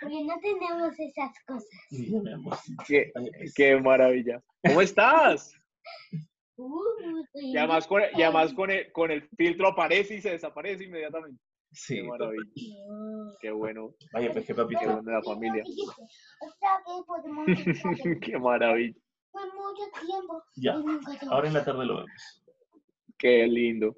[0.00, 1.68] Porque no tenemos esas cosas.
[2.86, 3.10] Qué,
[3.56, 4.40] qué maravilla.
[4.62, 5.54] ¿Cómo estás?
[6.56, 10.84] Uh, y además, con, y además con, el, con el filtro aparece y se desaparece
[10.84, 11.40] inmediatamente.
[11.72, 11.96] Sí.
[11.96, 12.44] Qué maravilla.
[13.40, 13.94] Qué bueno.
[14.12, 14.76] Vaya, pues qué papi.
[14.76, 15.64] Qué bueno de la familia.
[18.22, 18.98] qué maravilla.
[19.30, 20.42] Fue mucho tiempo.
[20.56, 20.80] Ya.
[21.30, 22.42] Ahora en la tarde lo vemos.
[23.18, 23.96] Qué lindo.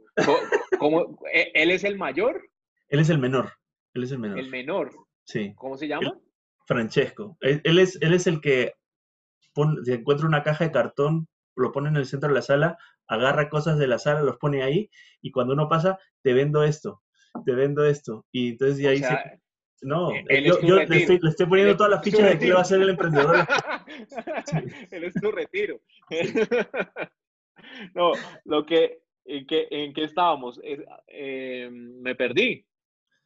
[0.79, 2.43] ¿Cómo, e, ¿Él es el mayor?
[2.89, 3.53] Él es el menor.
[3.95, 4.39] Él es el menor.
[4.39, 4.91] El menor.
[5.25, 5.53] Sí.
[5.57, 6.19] ¿Cómo se llama?
[6.67, 7.37] Francesco.
[7.41, 8.73] Él, es, él es el que
[9.85, 13.49] se encuentra una caja de cartón, lo pone en el centro de la sala, agarra
[13.49, 14.89] cosas de la sala, los pone ahí,
[15.21, 17.03] y cuando uno pasa, te vendo esto,
[17.45, 18.25] te vendo esto.
[18.33, 19.03] Y entonces de ahí
[19.83, 22.91] No, e, yo, le, estoy, poniendo todas las fichas de que va a ser el
[22.91, 23.37] emprendedor.
[24.91, 25.81] él es tu retiro.
[27.95, 28.13] no,
[28.45, 30.61] lo que, ¿En qué, en qué estábamos?
[30.63, 32.65] Eh, me perdí.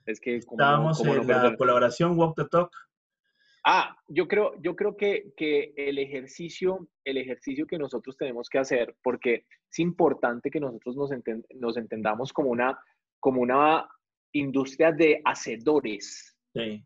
[0.06, 2.70] Es que estábamos en la colaboración Walk the Talk.
[3.66, 8.58] Ah, yo creo, yo creo que, que, el ejercicio, el ejercicio que nosotros tenemos que
[8.58, 11.10] hacer, porque es importante que nosotros nos,
[11.54, 12.78] nos entendamos como una,
[13.18, 13.88] como una
[14.32, 16.36] industria de hacedores.
[16.52, 16.84] Sí.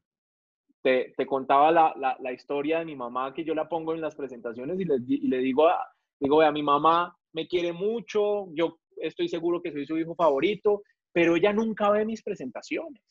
[0.81, 4.01] Te, te contaba la, la, la, historia de mi mamá que yo la pongo en
[4.01, 5.85] las presentaciones y le, y le digo, a,
[6.21, 10.83] digo, a mi mamá me quiere mucho, yo estoy seguro que soy su hijo favorito,
[11.13, 13.03] pero ella nunca ve mis presentaciones.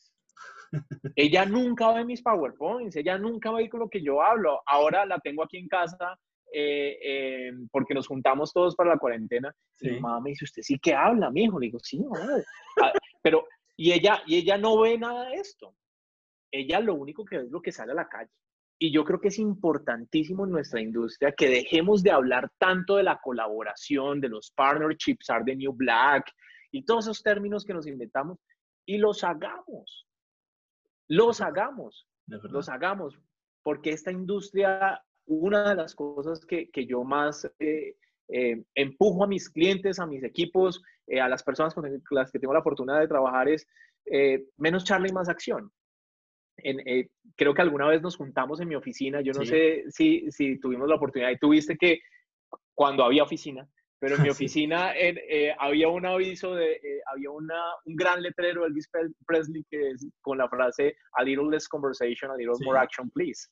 [1.16, 4.60] ella nunca ve mis PowerPoints, ella nunca ve con lo que yo hablo.
[4.66, 6.18] Ahora la tengo aquí en casa
[6.52, 9.54] eh, eh, porque nos juntamos todos para la cuarentena.
[9.80, 11.58] Y mi mamá me dice, ¿usted sí que habla, mi hijo?
[11.58, 12.42] Le digo, sí, mamá.
[12.82, 13.46] Ah, pero,
[13.76, 15.74] y ella, y ella no ve nada de esto.
[16.50, 18.30] Ella lo único que ve es lo que sale a la calle.
[18.80, 23.02] Y yo creo que es importantísimo en nuestra industria que dejemos de hablar tanto de
[23.02, 26.32] la colaboración, de los partnerships, are the new black
[26.70, 28.38] y todos esos términos que nos inventamos
[28.86, 30.06] y los hagamos.
[31.08, 32.06] Los hagamos.
[32.26, 33.18] Los hagamos.
[33.62, 37.96] Porque esta industria, una de las cosas que, que yo más eh,
[38.28, 42.38] eh, empujo a mis clientes, a mis equipos, eh, a las personas con las que
[42.38, 43.66] tengo la oportunidad de trabajar es
[44.56, 45.70] menos charla y más acción.
[46.62, 50.58] Eh, creo que alguna vez nos juntamos en mi oficina, yo no sé si, si
[50.58, 52.00] tuvimos la oportunidad y tuviste que
[52.74, 53.68] cuando había oficina,
[53.98, 58.62] pero en mi oficina eh, había un aviso de, eh, había una, un gran letrero
[58.62, 58.88] de Elvis
[59.26, 63.48] Presley que es con la frase a little less conversation, a little more action, please.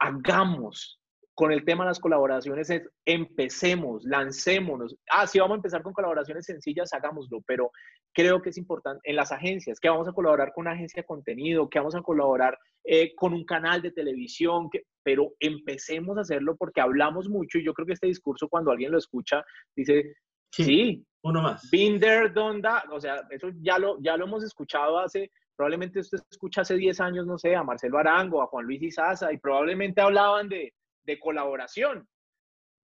[0.00, 1.00] Hagamos
[1.38, 4.96] con el tema de las colaboraciones es empecemos, lancémonos.
[5.08, 7.70] Ah, sí, vamos a empezar con colaboraciones sencillas, hagámoslo, pero
[8.12, 11.06] creo que es importante en las agencias, que vamos a colaborar con una agencia de
[11.06, 16.22] contenido, que vamos a colaborar eh, con un canal de televisión, que, pero empecemos a
[16.22, 19.44] hacerlo porque hablamos mucho y yo creo que este discurso cuando alguien lo escucha
[19.76, 20.16] dice,
[20.50, 21.70] sí, uno más.
[21.70, 26.62] Binder, Donda, o sea, eso ya lo, ya lo hemos escuchado hace, probablemente usted escucha
[26.62, 30.48] hace 10 años, no sé, a Marcelo Arango, a Juan Luis Izaza, y probablemente hablaban
[30.48, 30.72] de,
[31.08, 32.06] de colaboración.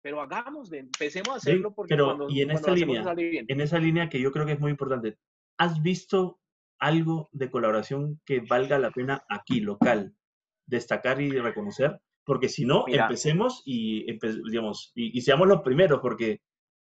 [0.04, 4.22] Pero hagamos, empecemos a hacerlo porque pero, y en esta línea, en esa línea que
[4.22, 5.18] yo creo que es muy importante,
[5.58, 6.40] ¿has visto
[6.80, 10.16] algo de colaboración que valga la pena aquí, local,
[10.68, 12.00] destacar y reconocer?
[12.26, 14.06] Porque si no, empecemos y,
[14.50, 16.42] digamos, y, seamos los primeros, porque,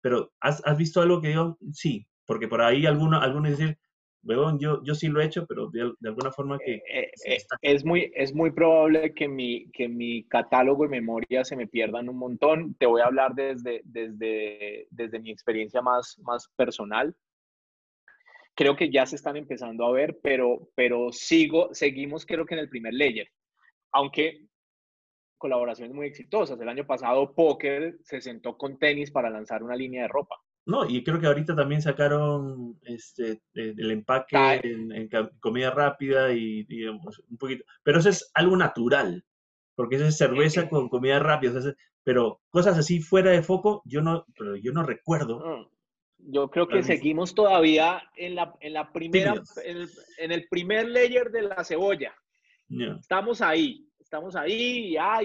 [0.02, 3.78] pero ¿has, ¿has, visto algo que yo, sí, porque por ahí algunos, algunos decir,
[4.24, 6.74] Weón, yo, yo sí lo he hecho, pero de, de alguna forma que...
[6.76, 11.44] Eh, eh, está- es, muy, es muy probable que mi, que mi catálogo y memoria
[11.44, 12.74] se me pierdan un montón.
[12.74, 17.14] Te voy a hablar desde, desde, desde mi experiencia más, más personal.
[18.54, 22.60] Creo que ya se están empezando a ver, pero, pero sigo, seguimos creo que en
[22.60, 23.28] el primer layer.
[23.92, 24.46] Aunque
[25.36, 26.58] colaboraciones muy exitosas.
[26.58, 30.36] El año pasado Poker se sentó con tenis para lanzar una línea de ropa.
[30.66, 34.56] No, y creo que ahorita también sacaron este, eh, el empaque Ah.
[34.62, 35.08] en,
[35.40, 37.64] comida rápida y, digamos, un poquito.
[37.82, 39.24] Pero eso es algo natural,
[39.74, 41.58] porque eso es cerveza con comida rápida.
[41.58, 45.38] o sea, es- pero cosas así fuera de foco, yo no, pero yo no recuerdo.
[45.40, 45.68] Mm.
[46.32, 50.88] Yo creo que seguimos todavía en la, en la primera, en el, en el primer
[50.88, 52.14] layer de la cebolla.
[52.98, 55.20] Estamos ahí, estamos ahí y, ah,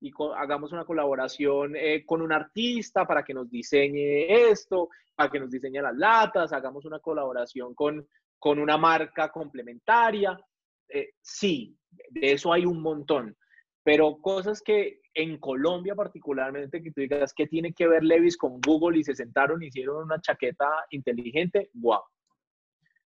[0.00, 5.40] y hagamos una colaboración eh, con un artista para que nos diseñe esto, para que
[5.40, 8.06] nos diseñe las latas, hagamos una colaboración con,
[8.38, 10.38] con una marca complementaria.
[10.88, 11.74] Eh, sí,
[12.10, 13.36] de eso hay un montón,
[13.82, 18.60] pero cosas que en Colombia particularmente, que tú digas, ¿qué tiene que ver Levis con
[18.60, 21.70] Google y se sentaron hicieron una chaqueta inteligente?
[21.74, 22.02] ¡Wow!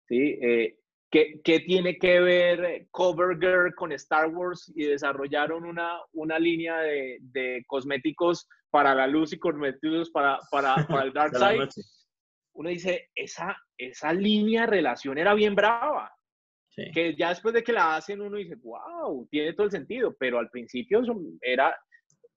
[0.09, 0.39] ¿Sí?
[0.41, 0.79] Eh,
[1.11, 7.19] ¿Qué, qué tiene que ver CoverGirl con Star Wars y desarrollaron una, una línea de,
[7.21, 11.69] de cosméticos para la luz y cosméticos para, para, para el Dark Side?
[12.55, 16.13] Uno dice, esa, esa línea de relación era bien brava
[16.77, 16.91] Sí.
[16.93, 20.39] que ya después de que la hacen uno dice, wow, tiene todo el sentido, pero
[20.39, 21.01] al principio
[21.41, 21.75] era,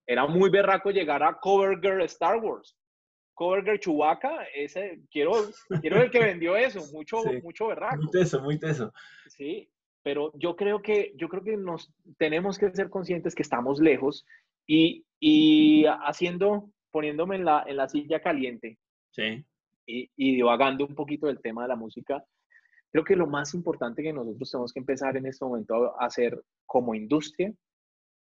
[0.07, 2.73] era muy berraco llegar a CoverGirl Star Wars.
[3.39, 5.31] CoverGirl Chewbacca, ese, quiero,
[5.79, 7.41] quiero el que vendió eso, mucho, Sí.
[7.41, 7.95] mucho berraco.
[7.95, 8.91] Muy teso, muy teso.
[9.29, 9.69] Sí,
[10.03, 14.25] pero yo creo que, yo creo que nos tenemos que ser conscientes que estamos lejos
[14.67, 18.77] y, y haciendo, poniéndome en la, en la silla caliente,
[19.11, 19.45] Sí.
[19.87, 22.21] y, y divagando un poquito del tema de la música,
[22.91, 26.43] creo que lo más importante que nosotros tenemos que empezar en este momento a hacer
[26.65, 27.53] como industria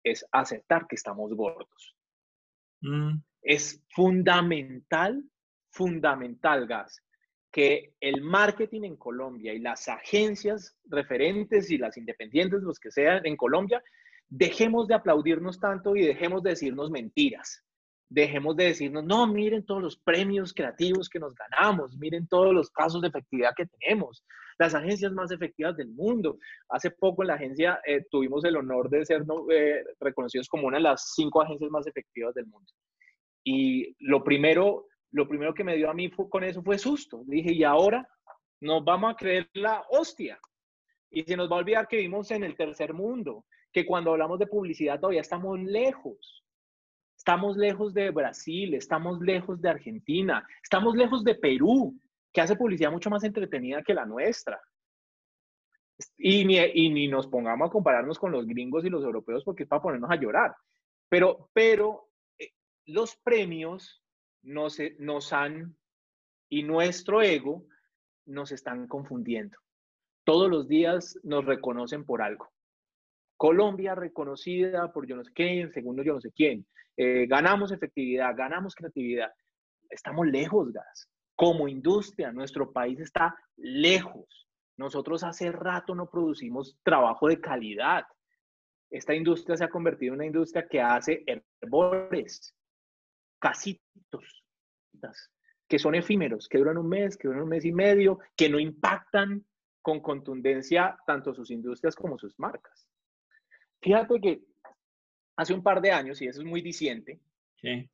[0.04, 1.96] es aceptar que estamos gordos.
[2.82, 5.24] Mm, Es fundamental,
[5.72, 7.02] fundamental, Gas,
[7.50, 13.26] que el marketing en Colombia y las agencias referentes y las independientes, los que sean
[13.26, 13.82] en Colombia,
[14.28, 17.64] dejemos de aplaudirnos tanto y dejemos de decirnos mentiras.
[18.10, 22.70] Dejemos de decirnos, no, miren todos los premios creativos que nos ganamos, miren todos los
[22.70, 24.26] casos de efectividad que tenemos,
[24.60, 26.38] las agencias más efectivas del mundo.
[26.68, 30.80] Hace poco en la agencia eh, tuvimos el honor de ser eh, reconocidos como una
[30.80, 32.74] de las cinco agencias más efectivas del mundo.
[33.50, 37.24] Y lo primero, lo primero que me dio a mí con eso fue susto.
[37.26, 38.06] Dije, y ahora
[38.60, 40.38] nos vamos a creer la hostia.
[41.10, 44.38] Y se nos va a olvidar que vivimos en el tercer mundo, que cuando hablamos
[44.40, 46.44] de publicidad todavía estamos lejos.
[47.18, 51.98] Estamos lejos de Brasil, estamos lejos de Argentina, estamos lejos de Perú,
[52.34, 54.60] que hace publicidad mucho más entretenida que la nuestra.
[56.18, 59.64] Y ni, y ni nos pongamos a compararnos con los gringos y los europeos porque
[59.64, 60.54] es para ponernos a llorar.
[61.08, 62.07] Pero, pero
[62.88, 64.02] los premios
[64.42, 65.78] nos, nos han,
[66.50, 67.66] y nuestro ego
[68.26, 69.58] nos están confundiendo.
[70.24, 72.50] Todos los días nos reconocen por algo.
[73.38, 76.66] Colombia reconocida por yo no sé quién, segundo yo no sé quién.
[76.96, 79.32] Eh, ganamos efectividad, ganamos creatividad.
[79.90, 81.10] Estamos lejos, gas.
[81.36, 84.48] Como industria, nuestro país está lejos.
[84.78, 88.06] Nosotros hace rato no producimos trabajo de calidad.
[88.90, 92.56] Esta industria se ha convertido en una industria que hace herbores,
[93.40, 94.44] casitos,
[95.68, 98.60] que son efímeros, que duran un mes, que duran un mes y medio, que no
[98.60, 99.46] impactan
[99.82, 102.88] con contundencia tanto sus industrias como sus marcas.
[103.82, 104.42] Fíjate que
[105.36, 107.20] hace un par de años, y eso es muy diciente,
[107.62, 107.90] sí.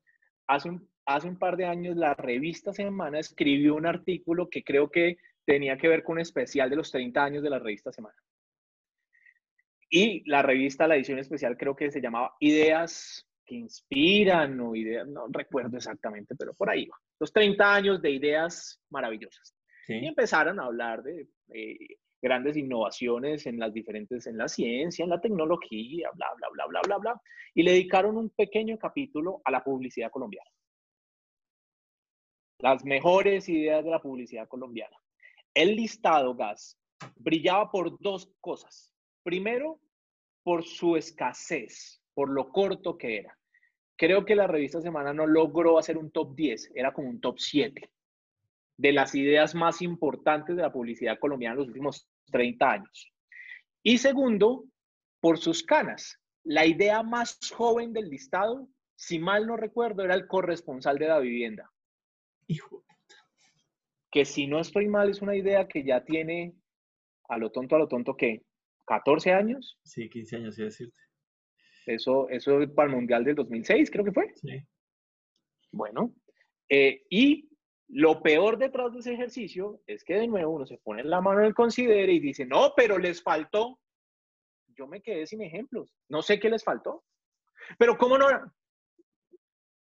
[0.48, 4.90] hace un, hace un par de años la revista Semana escribió un artículo que creo
[4.90, 8.16] que tenía que ver con un especial de los 30 años de la revista Semana.
[9.90, 15.08] Y la revista, la edición especial, creo que se llamaba Ideas que inspiran o ideas,
[15.08, 16.98] no recuerdo exactamente, pero por ahí va.
[17.20, 19.56] Los 30 años de ideas maravillosas.
[19.86, 19.96] sí.
[19.96, 21.78] Y empezaron a hablar de eh,
[22.22, 26.82] grandes innovaciones en las diferentes, en la ciencia, en la tecnología, bla, bla, bla, bla,
[26.82, 27.22] bla, bla.
[27.54, 30.50] Y le dedicaron un pequeño capítulo a la publicidad colombiana.
[32.60, 34.96] Las mejores ideas de la publicidad colombiana.
[35.54, 36.80] El listado, Gas,
[37.18, 38.94] brillaba por dos cosas.
[39.24, 39.82] Primero,
[40.44, 43.38] por su escasez, por lo corto que era.
[43.96, 47.40] Creo que la revista Semana no logró hacer un top 10, era como un top
[47.40, 47.90] 7
[48.78, 53.12] de las ideas más importantes de la publicidad colombiana en los últimos 30 años.
[53.84, 54.66] Y segundo,
[55.20, 56.20] por sus canas.
[56.44, 61.20] La idea más joven del listado, si mal no recuerdo, era el corresponsal de la
[61.20, 61.72] vivienda.
[62.48, 62.84] Hijo.
[64.12, 66.56] Que si no estoy mal, es una idea que ya tiene
[67.30, 68.44] A lo tonto, a lo tonto, ¿qué?
[68.86, 69.80] ¿14 años?
[69.84, 71.00] Sí, 15 años, sí decirte.
[71.86, 74.34] Eso, eso para el Mundial del 2006, creo que fue.
[74.36, 74.64] Sí.
[75.72, 76.14] Bueno,
[76.70, 77.50] eh, y
[77.90, 81.42] lo peor detrás de ese ejercicio es que de nuevo uno se pone la mano
[81.42, 83.80] en el considere y dice, no, pero les faltó.
[84.76, 85.94] Yo me quedé sin ejemplos.
[86.10, 87.04] No sé qué les faltó.
[87.78, 88.28] Pero ¿cómo no?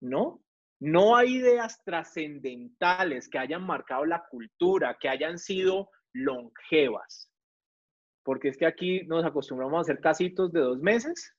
[0.00, 0.42] No,
[0.78, 7.30] no hay ideas trascendentales que hayan marcado la cultura, que hayan sido longevas.
[8.22, 11.34] Porque es que aquí nos acostumbramos a hacer casitos de dos meses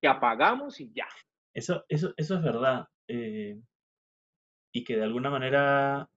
[0.00, 1.06] que apagamos y ya.
[1.54, 2.86] Eso, eso, eso es verdad.
[3.08, 3.58] eh,
[4.72, 6.08] y que de alguna manera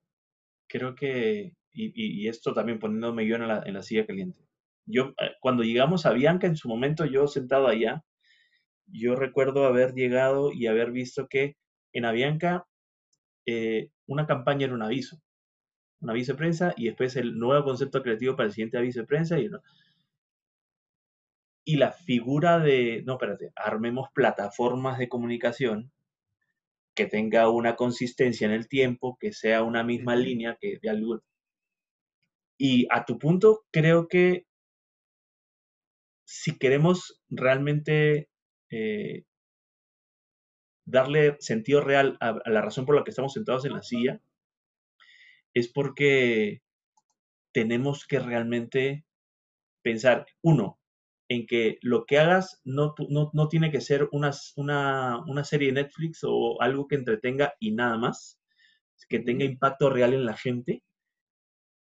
[0.68, 4.40] creo que, y, y- esto también poniéndome yo en la, en la silla caliente.
[4.86, 8.04] Yo, eh, cuando llegamos a Bianca, en su momento, yo sentado allá,
[8.88, 11.58] yo recuerdo haber llegado y haber visto que
[11.94, 12.66] en Avianca
[13.48, 15.20] eh, una campaña era un aviso,
[16.02, 19.08] un aviso de prensa y después el nuevo concepto creativo para el siguiente aviso de
[19.08, 19.50] prensa y,
[21.66, 25.92] y la figura de, no, espérate, armemos plataformas de comunicación
[26.96, 31.24] que tenga una consistencia en el tiempo, que sea una misma línea, que de algo.
[32.58, 34.46] Y a tu punto, creo que
[36.24, 38.30] si queremos realmente
[38.70, 39.24] eh,
[40.86, 44.22] darle sentido real a, a la razón por la que estamos sentados en la silla,
[45.54, 46.62] es porque
[47.52, 49.06] tenemos que realmente
[49.82, 50.80] pensar, uno,
[51.30, 55.70] en que lo que hagas no, no, no tiene que ser una, una, una serie
[55.70, 58.40] de Netflix o algo que entretenga y nada más,
[59.10, 60.84] que tenga impacto real en la gente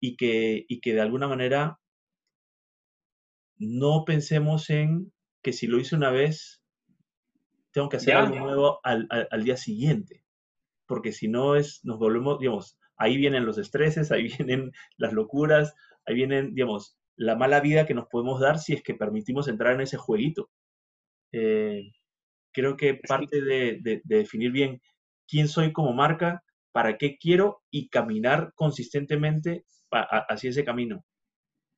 [0.00, 1.78] y que, y que de alguna manera
[3.60, 5.10] no pensemos en
[5.42, 6.60] que si lo hice una vez,
[7.72, 8.18] tengo que hacer Ya.
[8.18, 10.24] algo nuevo al, al- al día siguiente,
[10.86, 15.74] porque si no es, nos volvemos, digamos, ahí vienen los estreses, ahí vienen las locuras,
[16.06, 19.74] ahí vienen, digamos, la mala vida que nos podemos dar si es que permitimos entrar
[19.74, 20.50] en ese jueguito.
[21.32, 21.92] Eh,
[22.52, 24.80] creo que parte de, de- de definir bien
[25.28, 26.42] quién soy como marca,
[26.72, 31.04] para qué quiero y caminar consistentemente hacia ese camino.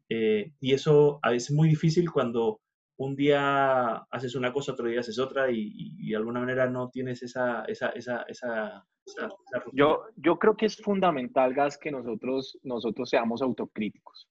[0.09, 2.61] Eh, y eso es muy difícil cuando
[2.97, 6.91] un día haces una cosa, otro día haces otra y, y- de alguna manera no
[6.91, 9.29] tienes esa, esa, esa, esa, esa-.
[9.73, 14.29] Yo, yo creo que es fundamental, Gas, que nosotros, nosotros seamos autocríticos.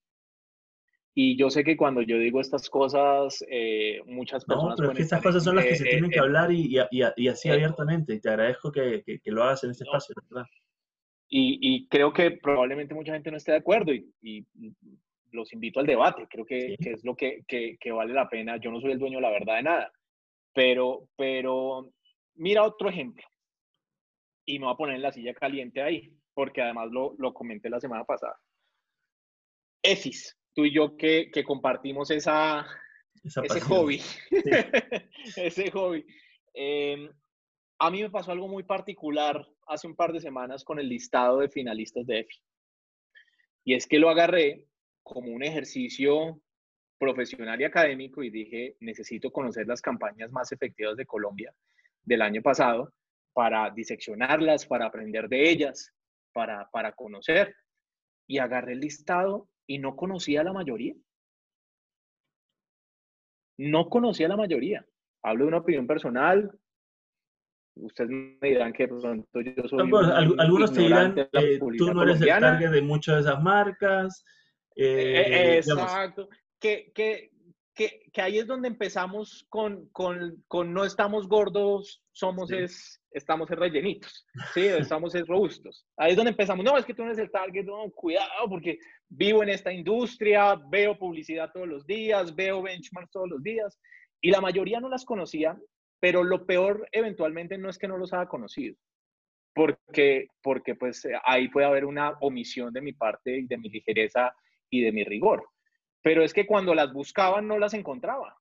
[1.15, 4.97] Y yo sé que cuando yo digo estas cosas, eh, muchas No, personas pero es
[4.97, 7.27] que estas cosas son las que se eh, tienen eh, que hablar y, y- y-
[7.27, 8.15] así eh, abiertamente.
[8.15, 9.91] Y te agradezco que, que- que lo hagas en este No.
[9.91, 10.47] espacio, verdad.
[11.29, 14.45] Y, y creo que probablemente mucha gente no esté de acuerdo y, y
[15.31, 16.27] los invito al debate.
[16.29, 16.77] Creo que, Sí.
[16.77, 18.57] que es lo que, que, que vale la pena.
[18.57, 19.91] Yo no soy el dueño de la verdad de nada,
[20.53, 21.91] pero, pero
[22.35, 23.23] mira otro ejemplo.
[24.45, 27.69] Y me voy a poner en la silla caliente ahí, porque además lo, lo comenté
[27.69, 28.35] la semana pasada.
[29.83, 32.65] EFIS, tú y yo que, que compartimos esa,
[33.23, 34.01] Esa ese hobby.
[35.37, 36.05] ese hobby.
[36.53, 37.09] Eh,
[37.79, 41.39] a mí me pasó algo muy particular hace un par de semanas con el listado
[41.39, 42.41] de finalistas de EFI.
[43.65, 44.67] Y es que lo agarré
[45.03, 46.41] como un ejercicio
[46.97, 51.53] profesional y académico y dije, necesito conocer las campañas más efectivas de Colombia
[52.03, 52.93] del año pasado
[53.33, 55.91] para diseccionarlas, para aprender de ellas,
[56.33, 57.55] para, para conocer.
[58.27, 60.95] Y agarré el listado y no conocía a la mayoría.
[63.57, 64.85] No conocía a la mayoría.
[65.23, 66.51] Hablo de una opinión personal.
[67.75, 71.59] Ustedes me dirán que pronto yo soy No, pues, al- un algunos te dirán, eh,
[71.77, 74.23] tú no eres el target de muchas de esas marcas.
[74.75, 75.23] Eh,
[75.57, 76.29] eh, digamos, Exacto.
[76.59, 77.31] Que, que,
[77.75, 82.57] que, que ahí es donde empezamos con, con, con no estamos gordos, somos Sí.
[82.57, 84.65] es, estamos es rellenitos, ¿sí?
[84.65, 85.85] Estamos es robustos.
[85.97, 86.63] Ahí es donde empezamos.
[86.63, 88.77] No, es que tú no eres el target, no, cuidado, porque
[89.09, 93.79] vivo en esta industria, veo publicidad todos los días, veo benchmarks todos los días,
[94.21, 95.57] y la mayoría no las conocía,
[95.99, 98.75] pero lo peor eventualmente no es que no los haya conocido,
[99.55, 104.33] porque, porque pues ahí puede haber una omisión de mi parte y de mi ligereza
[104.69, 105.47] y de mi rigor.
[106.03, 108.37] Pero es que cuando las buscaban no las encontraba.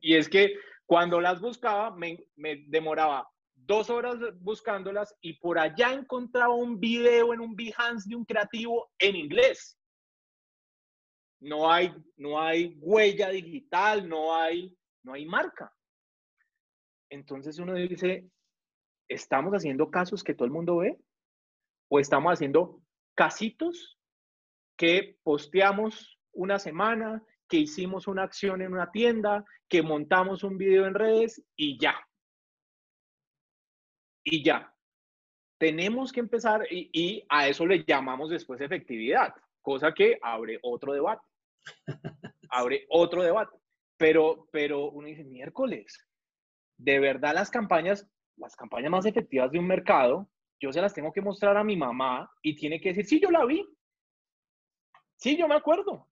[0.00, 0.56] Y es que
[0.86, 7.34] cuando las buscaba me, me demoraba dos horas buscándolas y por allá encontraba un video
[7.34, 9.78] en un Behance de un creativo en inglés.
[11.40, 15.72] No hay, no hay huella digital, no hay, no hay marca.
[17.10, 18.26] Entonces uno dice,
[19.08, 20.98] ¿estamos haciendo casos que todo el mundo ve?
[21.90, 22.82] ¿O estamos haciendo
[23.14, 23.97] casitos
[24.78, 30.86] que posteamos una semana, que hicimos una acción en una tienda, que montamos un video
[30.86, 31.96] en redes y ya?
[34.24, 34.72] Y ya.
[35.58, 39.34] Tenemos que empezar y, y a eso le llamamos después efectividad.
[39.60, 41.26] cosa que abre otro debate.
[42.50, 43.58] Abre otro debate.
[43.98, 46.08] Pero, pero uno dice, miércoles,
[46.78, 51.12] de verdad las campañas, las campañas más efectivas de un mercado, yo se las tengo
[51.12, 53.66] que mostrar a mi mamá y tiene que decir, sí, yo la vi.
[55.18, 56.06] Sí, yo me acuerdo.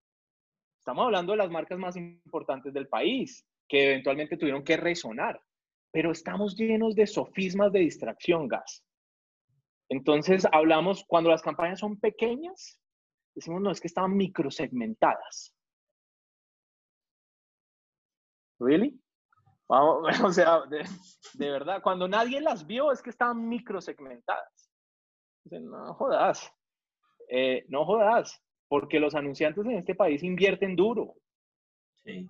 [0.79, 5.41] Estamos hablando de las marcas más importantes del país, que eventualmente tuvieron que resonar,
[5.93, 8.85] pero estamos llenos de sofismas de distracción, gas.
[9.89, 12.81] Entonces hablamos, cuando las campañas son pequeñas,
[13.35, 15.55] decimos, no, es que estaban microsegmentadas.
[18.59, 19.01] ¿Really?
[19.69, 24.71] o sea, de, verdad, cuando nadie las vio es que estaban microsegmentadas.
[25.45, 26.53] No jodas,
[27.29, 31.15] eh, no jodas, porque los anunciantes en este país invierten duro.
[32.05, 32.29] Sí.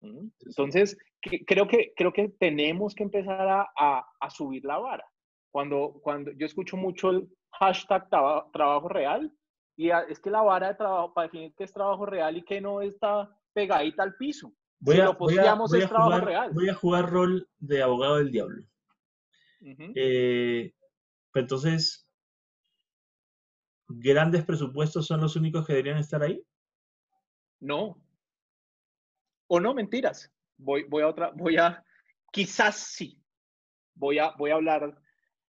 [0.00, 0.96] Entonces,
[1.46, 5.04] creo, que, creo que tenemos que empezar a, a, subir la vara.
[5.50, 9.32] Cuando, cuando yo escucho mucho el hashtag trabajo real,
[9.76, 12.60] y es que la vara de trabajo, para definir qué es trabajo real y qué
[12.60, 14.52] no está pegadita al piso.
[14.80, 16.50] Voy si a, lo posteamos es trabajo jugar, real.
[16.52, 18.64] Voy a jugar rol de abogado del diablo.
[19.94, 20.72] Eh,
[21.34, 22.07] entonces,
[23.88, 26.42] ¿grandes presupuestos son los únicos que deberían estar ahí?
[27.60, 28.00] No.
[29.48, 30.32] O no, mentiras.
[30.58, 31.84] Voy, voy a otra, voy a,
[32.30, 33.22] quizás sí.
[33.94, 34.96] Voy a, voy a hablar,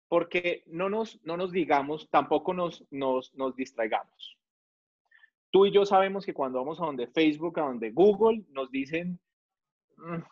[0.08, 4.38] porque no nos, no nos digamos, tampoco nos, nos, nos distraigamos.
[5.50, 9.18] Tú y yo sabemos que cuando vamos a donde Facebook, a donde Google, nos dicen,
[9.96, 10.22] mm,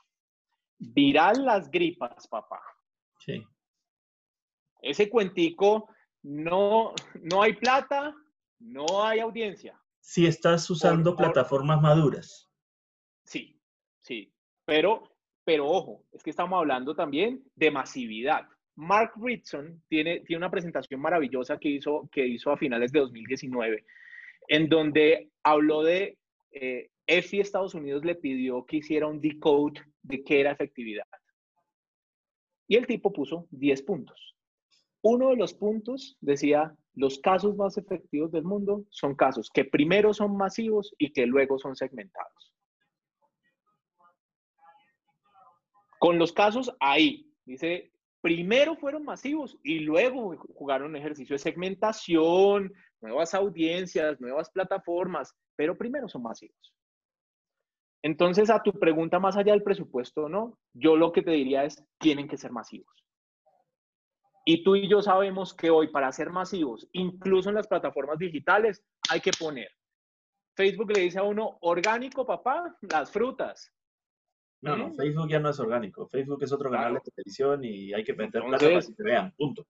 [0.78, 2.60] viral las gripas, papá.
[3.20, 3.46] Sí.
[4.82, 5.88] Ese cuentico,
[6.22, 8.14] no, no hay plata,
[8.58, 9.80] no hay audiencia.
[10.00, 12.50] Si estás usando plataformas maduras.
[13.24, 13.60] Sí,
[14.00, 14.32] sí.
[14.64, 15.02] Pero,
[15.44, 18.48] pero ojo, es que estamos hablando también de masividad.
[18.74, 23.84] Mark Ritson tiene, tiene una presentación maravillosa que hizo, que hizo a finales de 2019
[24.48, 26.18] en donde habló de
[26.50, 31.06] eh, EFI Estados Unidos le pidió que hiciera un decode de qué era efectividad.
[32.68, 34.31] Y el tipo puso 10 puntos.
[35.02, 40.14] Uno de los puntos decía, los casos más efectivos del mundo son casos que primero
[40.14, 42.54] son masivos y que luego son segmentados.
[45.98, 52.72] Con los casos ahí, dice, primero fueron masivos y luego jugaron un ejercicio de segmentación,
[53.00, 56.74] nuevas audiencias, nuevas plataformas, pero primero son masivos.
[58.02, 60.58] Entonces, a tu pregunta más allá del presupuesto, ¿no?
[60.72, 62.92] Yo lo que te diría es, tienen que ser masivos.
[64.44, 68.84] Y tú y yo sabemos que hoy para ser masivos, incluso en las plataformas digitales,
[69.08, 69.70] hay que poner.
[70.54, 73.72] Facebook le dice a uno, orgánico, papá, las frutas.
[74.60, 76.06] No, no, Facebook ya no es orgánico.
[76.06, 79.32] Facebook es otro canal de televisión y hay que meter plata para que se vean,
[79.36, 79.66] punto.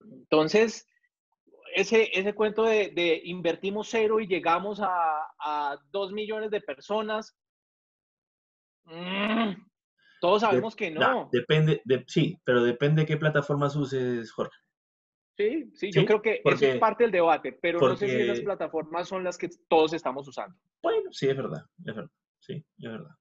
[0.00, 0.88] Entonces,
[1.74, 7.36] ese, ese cuento de, invertimos cero y llegamos a, dos millones de personas,
[8.84, 9.52] mm,
[10.20, 11.28] todos sabemos que no.
[11.32, 14.56] Depende, de, sí, pero depende de qué plataformas uses, Jorge.
[15.36, 18.40] Sí, sí, yo creo que eso es parte del debate, pero no sé si esas
[18.40, 20.56] plataformas son las que todos estamos usando.
[20.82, 22.10] Bueno, sí, es verdad, es verdad,
[22.40, 23.14] sí, es verdad.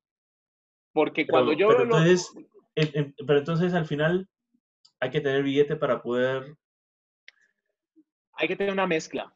[0.93, 1.67] Porque cuando yo...
[1.67, 2.33] Pero, entonces,
[2.73, 4.29] pero entonces al final
[5.01, 6.55] hay que tener billete para poder...
[8.37, 9.35] Hay que tener una mezcla.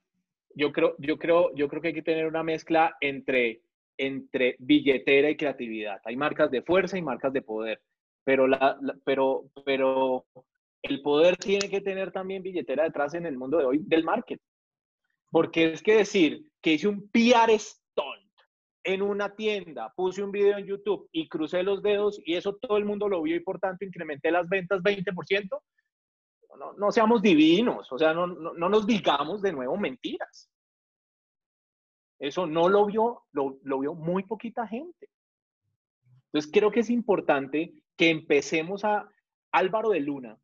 [0.56, 3.62] Yo creo, yo creo, yo creo que hay que tener una mezcla entre,
[4.00, 6.02] entre billetera y creatividad.
[6.06, 7.82] Hay marcas de fuerza y marcas de poder,
[8.24, 10.26] pero, la, pero, pero
[10.82, 14.44] el poder tiene que tener también billetera detrás en el mundo de hoy del marketing.
[15.30, 17.56] Porque es que decir que hice un PR
[18.84, 22.78] en una tienda, puse un video en YouTube y crucé los dedos y eso todo
[22.78, 25.62] el mundo lo vio y por tanto incrementé las ventas 20%,
[26.58, 30.50] no, no seamos divinos, o sea, no, no, nos digamos de nuevo mentiras.
[32.20, 35.10] Eso no lo vio, lo, lo vio muy poquita gente.
[36.26, 39.10] Entonces creo que es importante que empecemos a
[39.52, 40.38] Álvaro de Luna,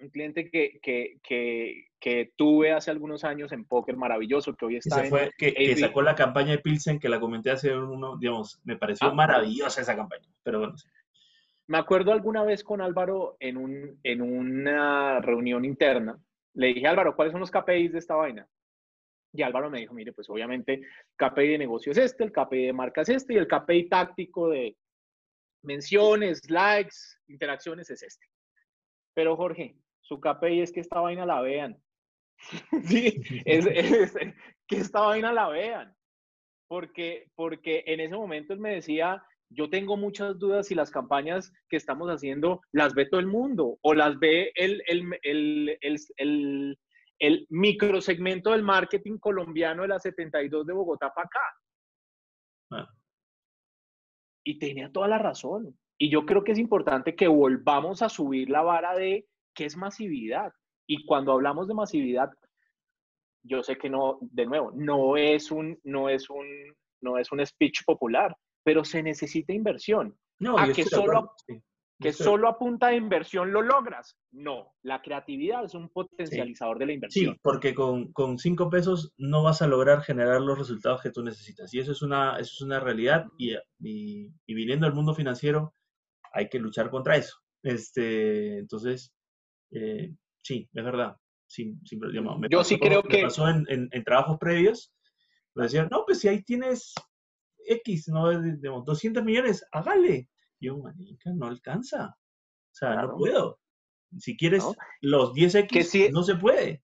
[0.00, 4.76] un cliente que, que, que, que, tuve hace algunos años en póker maravilloso, que hoy
[4.76, 8.76] está fue, que, sacó la campaña de Pilsen, que la comenté hace uno, digamos, me
[8.76, 10.74] pareció ah, maravillosa esa campaña, pero bueno.
[11.66, 16.18] Me acuerdo alguna vez con Álvaro en, un, en una reunión interna,
[16.54, 18.48] le dije, Álvaro, ¿cuáles son los KPIs de esta vaina?
[19.32, 20.82] Y Álvaro me dijo, mire, pues obviamente
[21.16, 24.48] KPI de negocio es este, el KPI de marca es este y el KPI táctico
[24.48, 24.76] de
[25.62, 28.26] menciones, likes, interacciones es este.
[29.14, 31.76] Pero Jorge, su KPI es que esta vaina la vean.
[32.84, 34.14] sí, es,
[34.66, 35.94] que esta vaina la vean.
[36.68, 41.52] Porque, porque en ese momento él me decía, yo tengo muchas dudas si las campañas
[41.68, 45.78] que estamos haciendo las ve todo el mundo o las ve el, el, el,
[46.16, 46.78] el
[47.48, 51.40] microsegmento del marketing colombiano de la 72 de Bogotá para acá.
[52.70, 52.88] Ah.
[54.44, 55.76] Y tenía toda la razón.
[55.98, 59.76] Y yo creo que es importante que volvamos a subir la vara de qué es
[59.76, 60.52] masividad.
[60.86, 62.30] Y cuando hablamos de masividad,
[63.42, 66.46] yo sé que no, de nuevo, no es un, no es un,
[67.02, 70.16] no es un speech popular, pero se necesita inversión.
[70.38, 71.60] No, a que solo, sí.
[72.00, 74.16] Que estoy- solo a punta de inversión lo logras.
[74.30, 77.38] No, la creatividad es un potencializador de la Sí, inversión.
[77.42, 81.74] porque con, con cinco pesos no vas a lograr generar los resultados que tú necesitas.
[81.74, 83.26] Y eso es una, eso es una realidad.
[83.36, 85.74] Y, y, y viniendo del mundo financiero,
[86.32, 87.36] hay que luchar contra eso.
[87.64, 89.12] Este, entonces,
[89.72, 91.16] eh, sí, es verdad.
[91.46, 92.36] Sin, sin problema.
[92.38, 94.92] Me Yo pasó- sí creo me que- pasó en, en- en trabajos previos.
[95.54, 96.92] Me decían, no, pues si ahí tienes
[97.66, 98.28] X, ¿no?
[98.28, 100.28] De- de- 200 millones, hágale.
[100.60, 102.16] Yo, manica, no alcanza.
[102.16, 103.08] O sea, Claro.
[103.08, 103.60] no puedo.
[104.18, 104.74] Si quieres ¿No?
[105.02, 106.82] los 10X, Que sí- no se puede.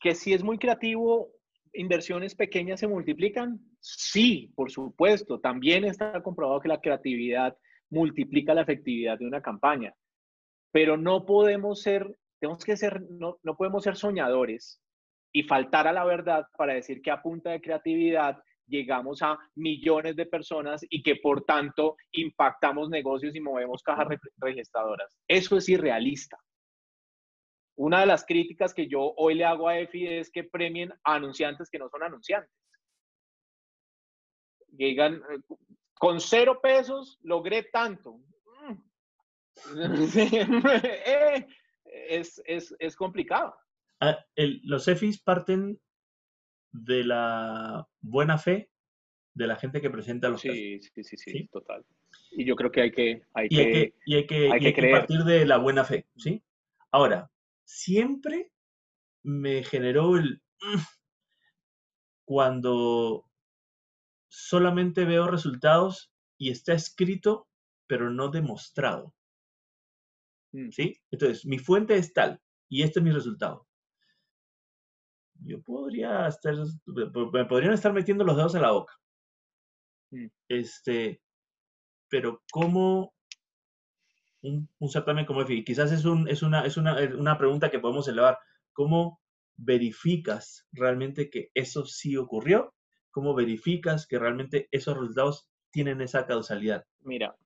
[0.00, 1.32] que si es muy creativo,
[1.72, 3.58] inversiones pequeñas se multiplican.
[3.80, 5.40] Sí, por supuesto.
[5.40, 7.56] También está comprobado que la creatividad
[7.90, 9.94] multiplica la efectividad de una campaña.
[10.72, 14.80] Pero no podemos ser, tenemos que ser, no, no podemos ser soñadores
[15.32, 20.16] y faltar a la verdad para decir que a punta de creatividad llegamos a millones
[20.16, 25.16] de personas y que por tanto impactamos negocios y movemos cajas re- registradoras.
[25.28, 26.38] Eso es irrealista.
[27.78, 31.14] Una de las críticas que yo hoy le hago a EFI es que premien a
[31.16, 32.50] anunciantes que no son anunciantes.
[34.78, 35.40] Que digan, eh,
[35.94, 38.18] con cero pesos logré tanto.
[38.62, 38.82] Mm.
[41.06, 41.46] Eh,
[42.08, 43.54] es, es, es complicado.
[44.00, 45.80] Ah, el- los EFIs parten
[46.84, 48.70] de la buena fe
[49.34, 50.64] de la gente que presenta los casos.
[50.64, 51.84] Sí, sí, sí, sí, total.
[52.30, 54.60] Y yo creo que hay que, hay Y hay que, que, y hay que, hay
[54.60, 56.42] y hay que partir de la buena fe, ¿sí?
[56.90, 57.30] Ahora,
[57.64, 58.52] siempre
[59.24, 60.80] me generó el "Mm",
[62.26, 63.24] cuando
[64.30, 67.48] solamente veo resultados y está escrito,
[67.88, 69.16] pero no demostrado,
[70.54, 70.70] Mm.
[70.70, 71.00] ¿sí?
[71.10, 73.65] Entonces, mi fuente es tal y este es mi resultado.
[75.44, 76.54] Yo podría estar,
[77.32, 78.94] me podrían estar metiendo los dedos en la boca.
[80.10, 80.26] Mm.
[80.48, 81.20] Este,
[82.08, 83.14] pero ¿cómo
[84.42, 85.64] un, un certamen como EFI?
[85.64, 88.38] Quizás es, un, es, una, es una, una pregunta que podemos elevar.
[88.72, 89.20] ¿Cómo
[89.56, 92.74] verificas realmente que eso sí ocurrió?
[93.10, 96.84] ¿Cómo verificas que realmente esos resultados tienen esa causalidad?
[97.00, 97.36] Mira,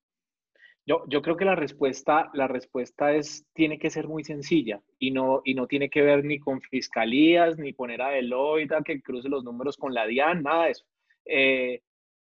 [0.86, 5.10] yo, yo creo que la respuesta, la respuesta es, tiene que ser muy sencilla y
[5.12, 9.00] no, y no tiene que ver ni con fiscalías, ni poner a Deloitte a que
[9.02, 10.84] cruce los números con la DIAN, nada de eso.
[11.24, 11.82] Eh,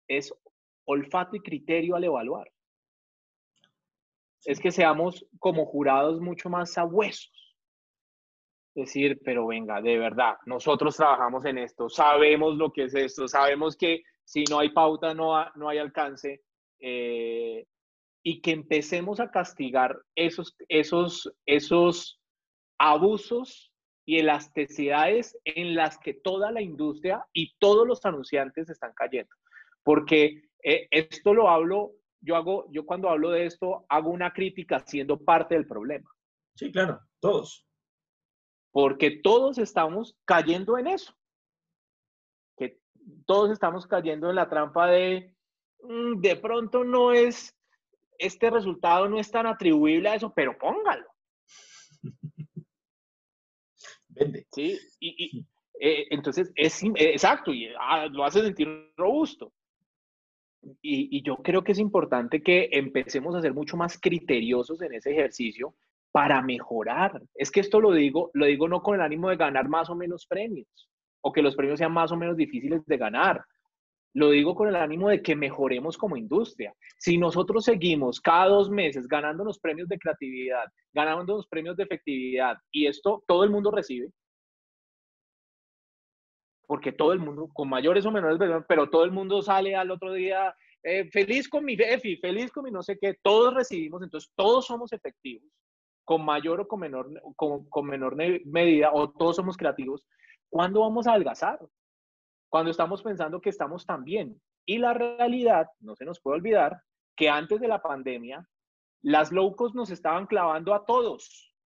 [0.09, 0.33] es
[0.85, 2.51] olfato y criterio al evaluar.
[4.45, 7.57] Es que seamos como jurados mucho más sabuesos.
[8.75, 13.77] Decir, pero venga, de verdad, nosotros trabajamos en esto, sabemos lo que es esto, sabemos
[13.77, 16.43] que si no hay pauta no, ha- no hay alcance.
[16.81, 17.67] eh,
[18.25, 22.21] y que empecemos a castigar esos, esos, esos
[22.79, 23.73] abusos
[24.05, 29.35] y elasticidades en las que toda la industria y todos los anunciantes están cayendo.
[29.85, 34.81] Porque eh, esto lo hablo, yo hago, yo cuando hablo de esto hago una crítica
[34.87, 36.09] siendo parte del problema,
[36.55, 37.67] Sí, claro, todos.
[38.73, 41.15] porque todos estamos cayendo en eso.
[42.57, 42.79] Que
[43.27, 45.35] todos estamos cayendo en la trampa de
[45.83, 47.57] "Mm, de pronto no es
[48.27, 51.07] este resultado no es tan atribuible a eso, pero póngalo.
[54.09, 54.47] Vende.
[54.53, 54.79] ¿sí?
[55.01, 55.47] Y, y,
[55.81, 59.53] eh, entonces, es eh, exacto, y ah, lo hace sentir robusto.
[60.81, 64.95] Y, y yo creo que es importante que empecemos a ser mucho más criteriosos en
[64.95, 65.75] ese ejercicio
[66.13, 67.21] para mejorar.
[67.35, 69.97] Es que esto lo digo, lo digo no con el ánimo de ganar más o
[69.97, 70.69] menos premios,
[71.23, 73.45] o que los premios sean más o menos difíciles de ganar.
[74.15, 76.75] Lo digo con el ánimo de que mejoremos como industria.
[76.99, 82.87] Si nosotros seguimos cada dos meses ganándonos premios de creatividad, ganándonos premios de efectividad, y
[82.87, 84.11] esto todo el mundo recibe,
[86.67, 88.39] porque todo el mundo, con mayores o menores,
[88.69, 92.65] pero todo el mundo sale al otro día eh, feliz con mi EFI, feliz con
[92.65, 95.49] mi no sé qué, todos recibimos, entonces todos somos efectivos,
[96.05, 100.07] con mayor o con menor, con, con menor medida, o todos somos creativos.
[100.49, 101.59] ¿Cuándo vamos a adelgazar?
[102.53, 104.39] Cuando estamos pensando que estamos tan bien.
[104.67, 106.83] Y la realidad, no se nos puede olvidar,
[107.17, 108.47] que antes de la pandemia,
[109.01, 111.57] las low cost nos estaban clavando a todos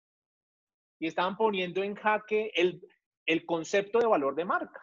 [1.00, 2.80] y estaban poniendo en jaque el,
[3.26, 4.80] el concepto de valor de marca.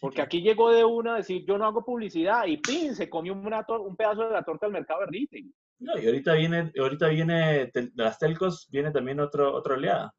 [0.00, 2.94] Porque aquí llegó de una a decir, yo no hago publicidad y ¡pin!
[2.94, 5.52] se comió una un pedazo de la torta del mercado de retail.
[5.80, 10.14] No, y ahorita viene, ahorita viene de las telcos, viene también otro, otra oleada.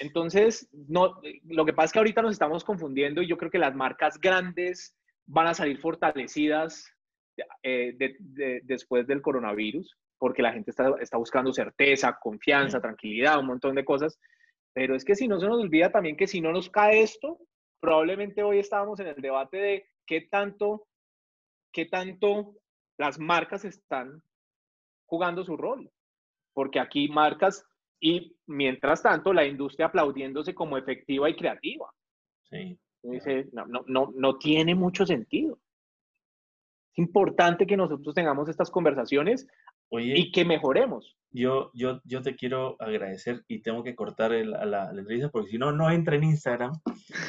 [0.00, 3.58] Entonces, no, lo que pasa es que ahorita nos estamos confundiendo y yo creo que
[3.58, 4.96] las marcas grandes
[5.26, 6.90] van a salir fortalecidas
[7.62, 7.96] eh,
[8.64, 13.84] después del coronavirus, porque la gente está, está buscando certeza, confianza, tranquilidad, un montón de
[13.84, 14.18] cosas.
[14.72, 17.38] Pero es que si no se nos olvida también que si no nos cae esto,
[17.78, 20.86] probablemente hoy estábamos en el debate de qué tanto,
[21.72, 22.54] qué tanto
[22.96, 24.22] las marcas están
[25.04, 25.90] jugando su rol.
[26.54, 27.66] Porque aquí marcas
[28.00, 31.90] y mientras tanto la industria aplaudiéndose como efectiva y creativa.
[32.50, 32.78] Sí.
[33.02, 35.58] Dice, no, no, no, no tiene mucho sentido.
[36.92, 39.46] Es importante que nosotros tengamos estas conversaciones
[39.90, 41.16] y que mejoremos.
[41.32, 45.50] Yo, yo, yo te quiero agradecer y tengo que cortar el, la, la, entrevista porque
[45.50, 46.72] si no, no entra en Instagram.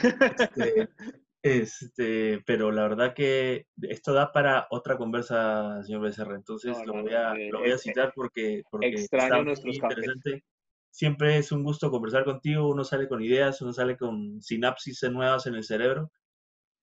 [0.04, 0.90] Este,
[1.44, 6.36] este, pero la verdad que esto da para otra conversa, señor Becerra.
[6.36, 10.44] Entonces lo, voy a, lo voy a citar porque, porque extraño nuestros interesante.
[10.92, 12.70] Siempre es un gusto conversar contigo.
[12.70, 16.12] Uno sale con ideas, uno sale con sinapsis nuevas en el cerebro.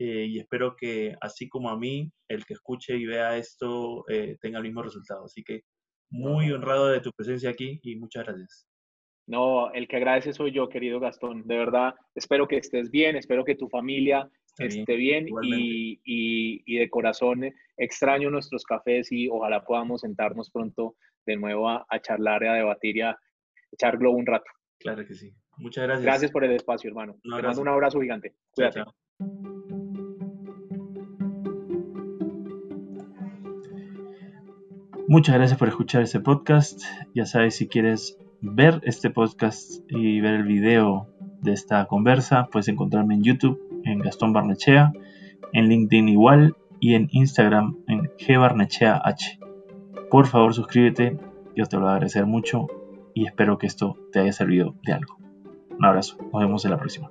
[0.00, 4.36] Eh, y espero que, así como a mí, el que escuche y vea esto eh,
[4.40, 5.24] tenga el mismo resultado.
[5.24, 5.62] Así que
[6.10, 8.66] muy honrado de tu presencia aquí y muchas gracias.
[9.26, 11.46] No, el que agradece soy yo, querido Gastón.
[11.46, 16.90] De verdad, espero que estés bien, espero que tu familia esté bien, y, y, de
[16.90, 17.44] corazón
[17.76, 20.96] extraño nuestros cafés y ojalá podamos sentarnos pronto
[21.26, 23.18] de nuevo a, charlar, a debatir y a
[23.72, 24.50] echar globo un rato.
[24.78, 25.34] Claro que sí.
[25.56, 26.04] Muchas gracias.
[26.04, 27.16] Gracias por el espacio, hermano.
[27.22, 28.34] Te mando un abrazo gigante.
[28.52, 28.84] Cuídate.
[35.08, 36.82] Muchas gracias por escuchar este podcast.
[37.14, 41.08] Ya sabes, si quieres ver este podcast y ver el video
[41.40, 44.92] de esta conversa, puedes encontrarme en YouTube, en Gastón Barnechea,
[45.52, 49.02] en LinkedIn igual y en Instagram en gbarnecheah.
[50.10, 51.16] Por favor, suscríbete,
[51.56, 52.66] yo te lo voy a agradecer mucho
[53.18, 55.16] y espero que esto te haya servido de algo.
[55.76, 57.10] Un abrazo, nos vemos en la próxima.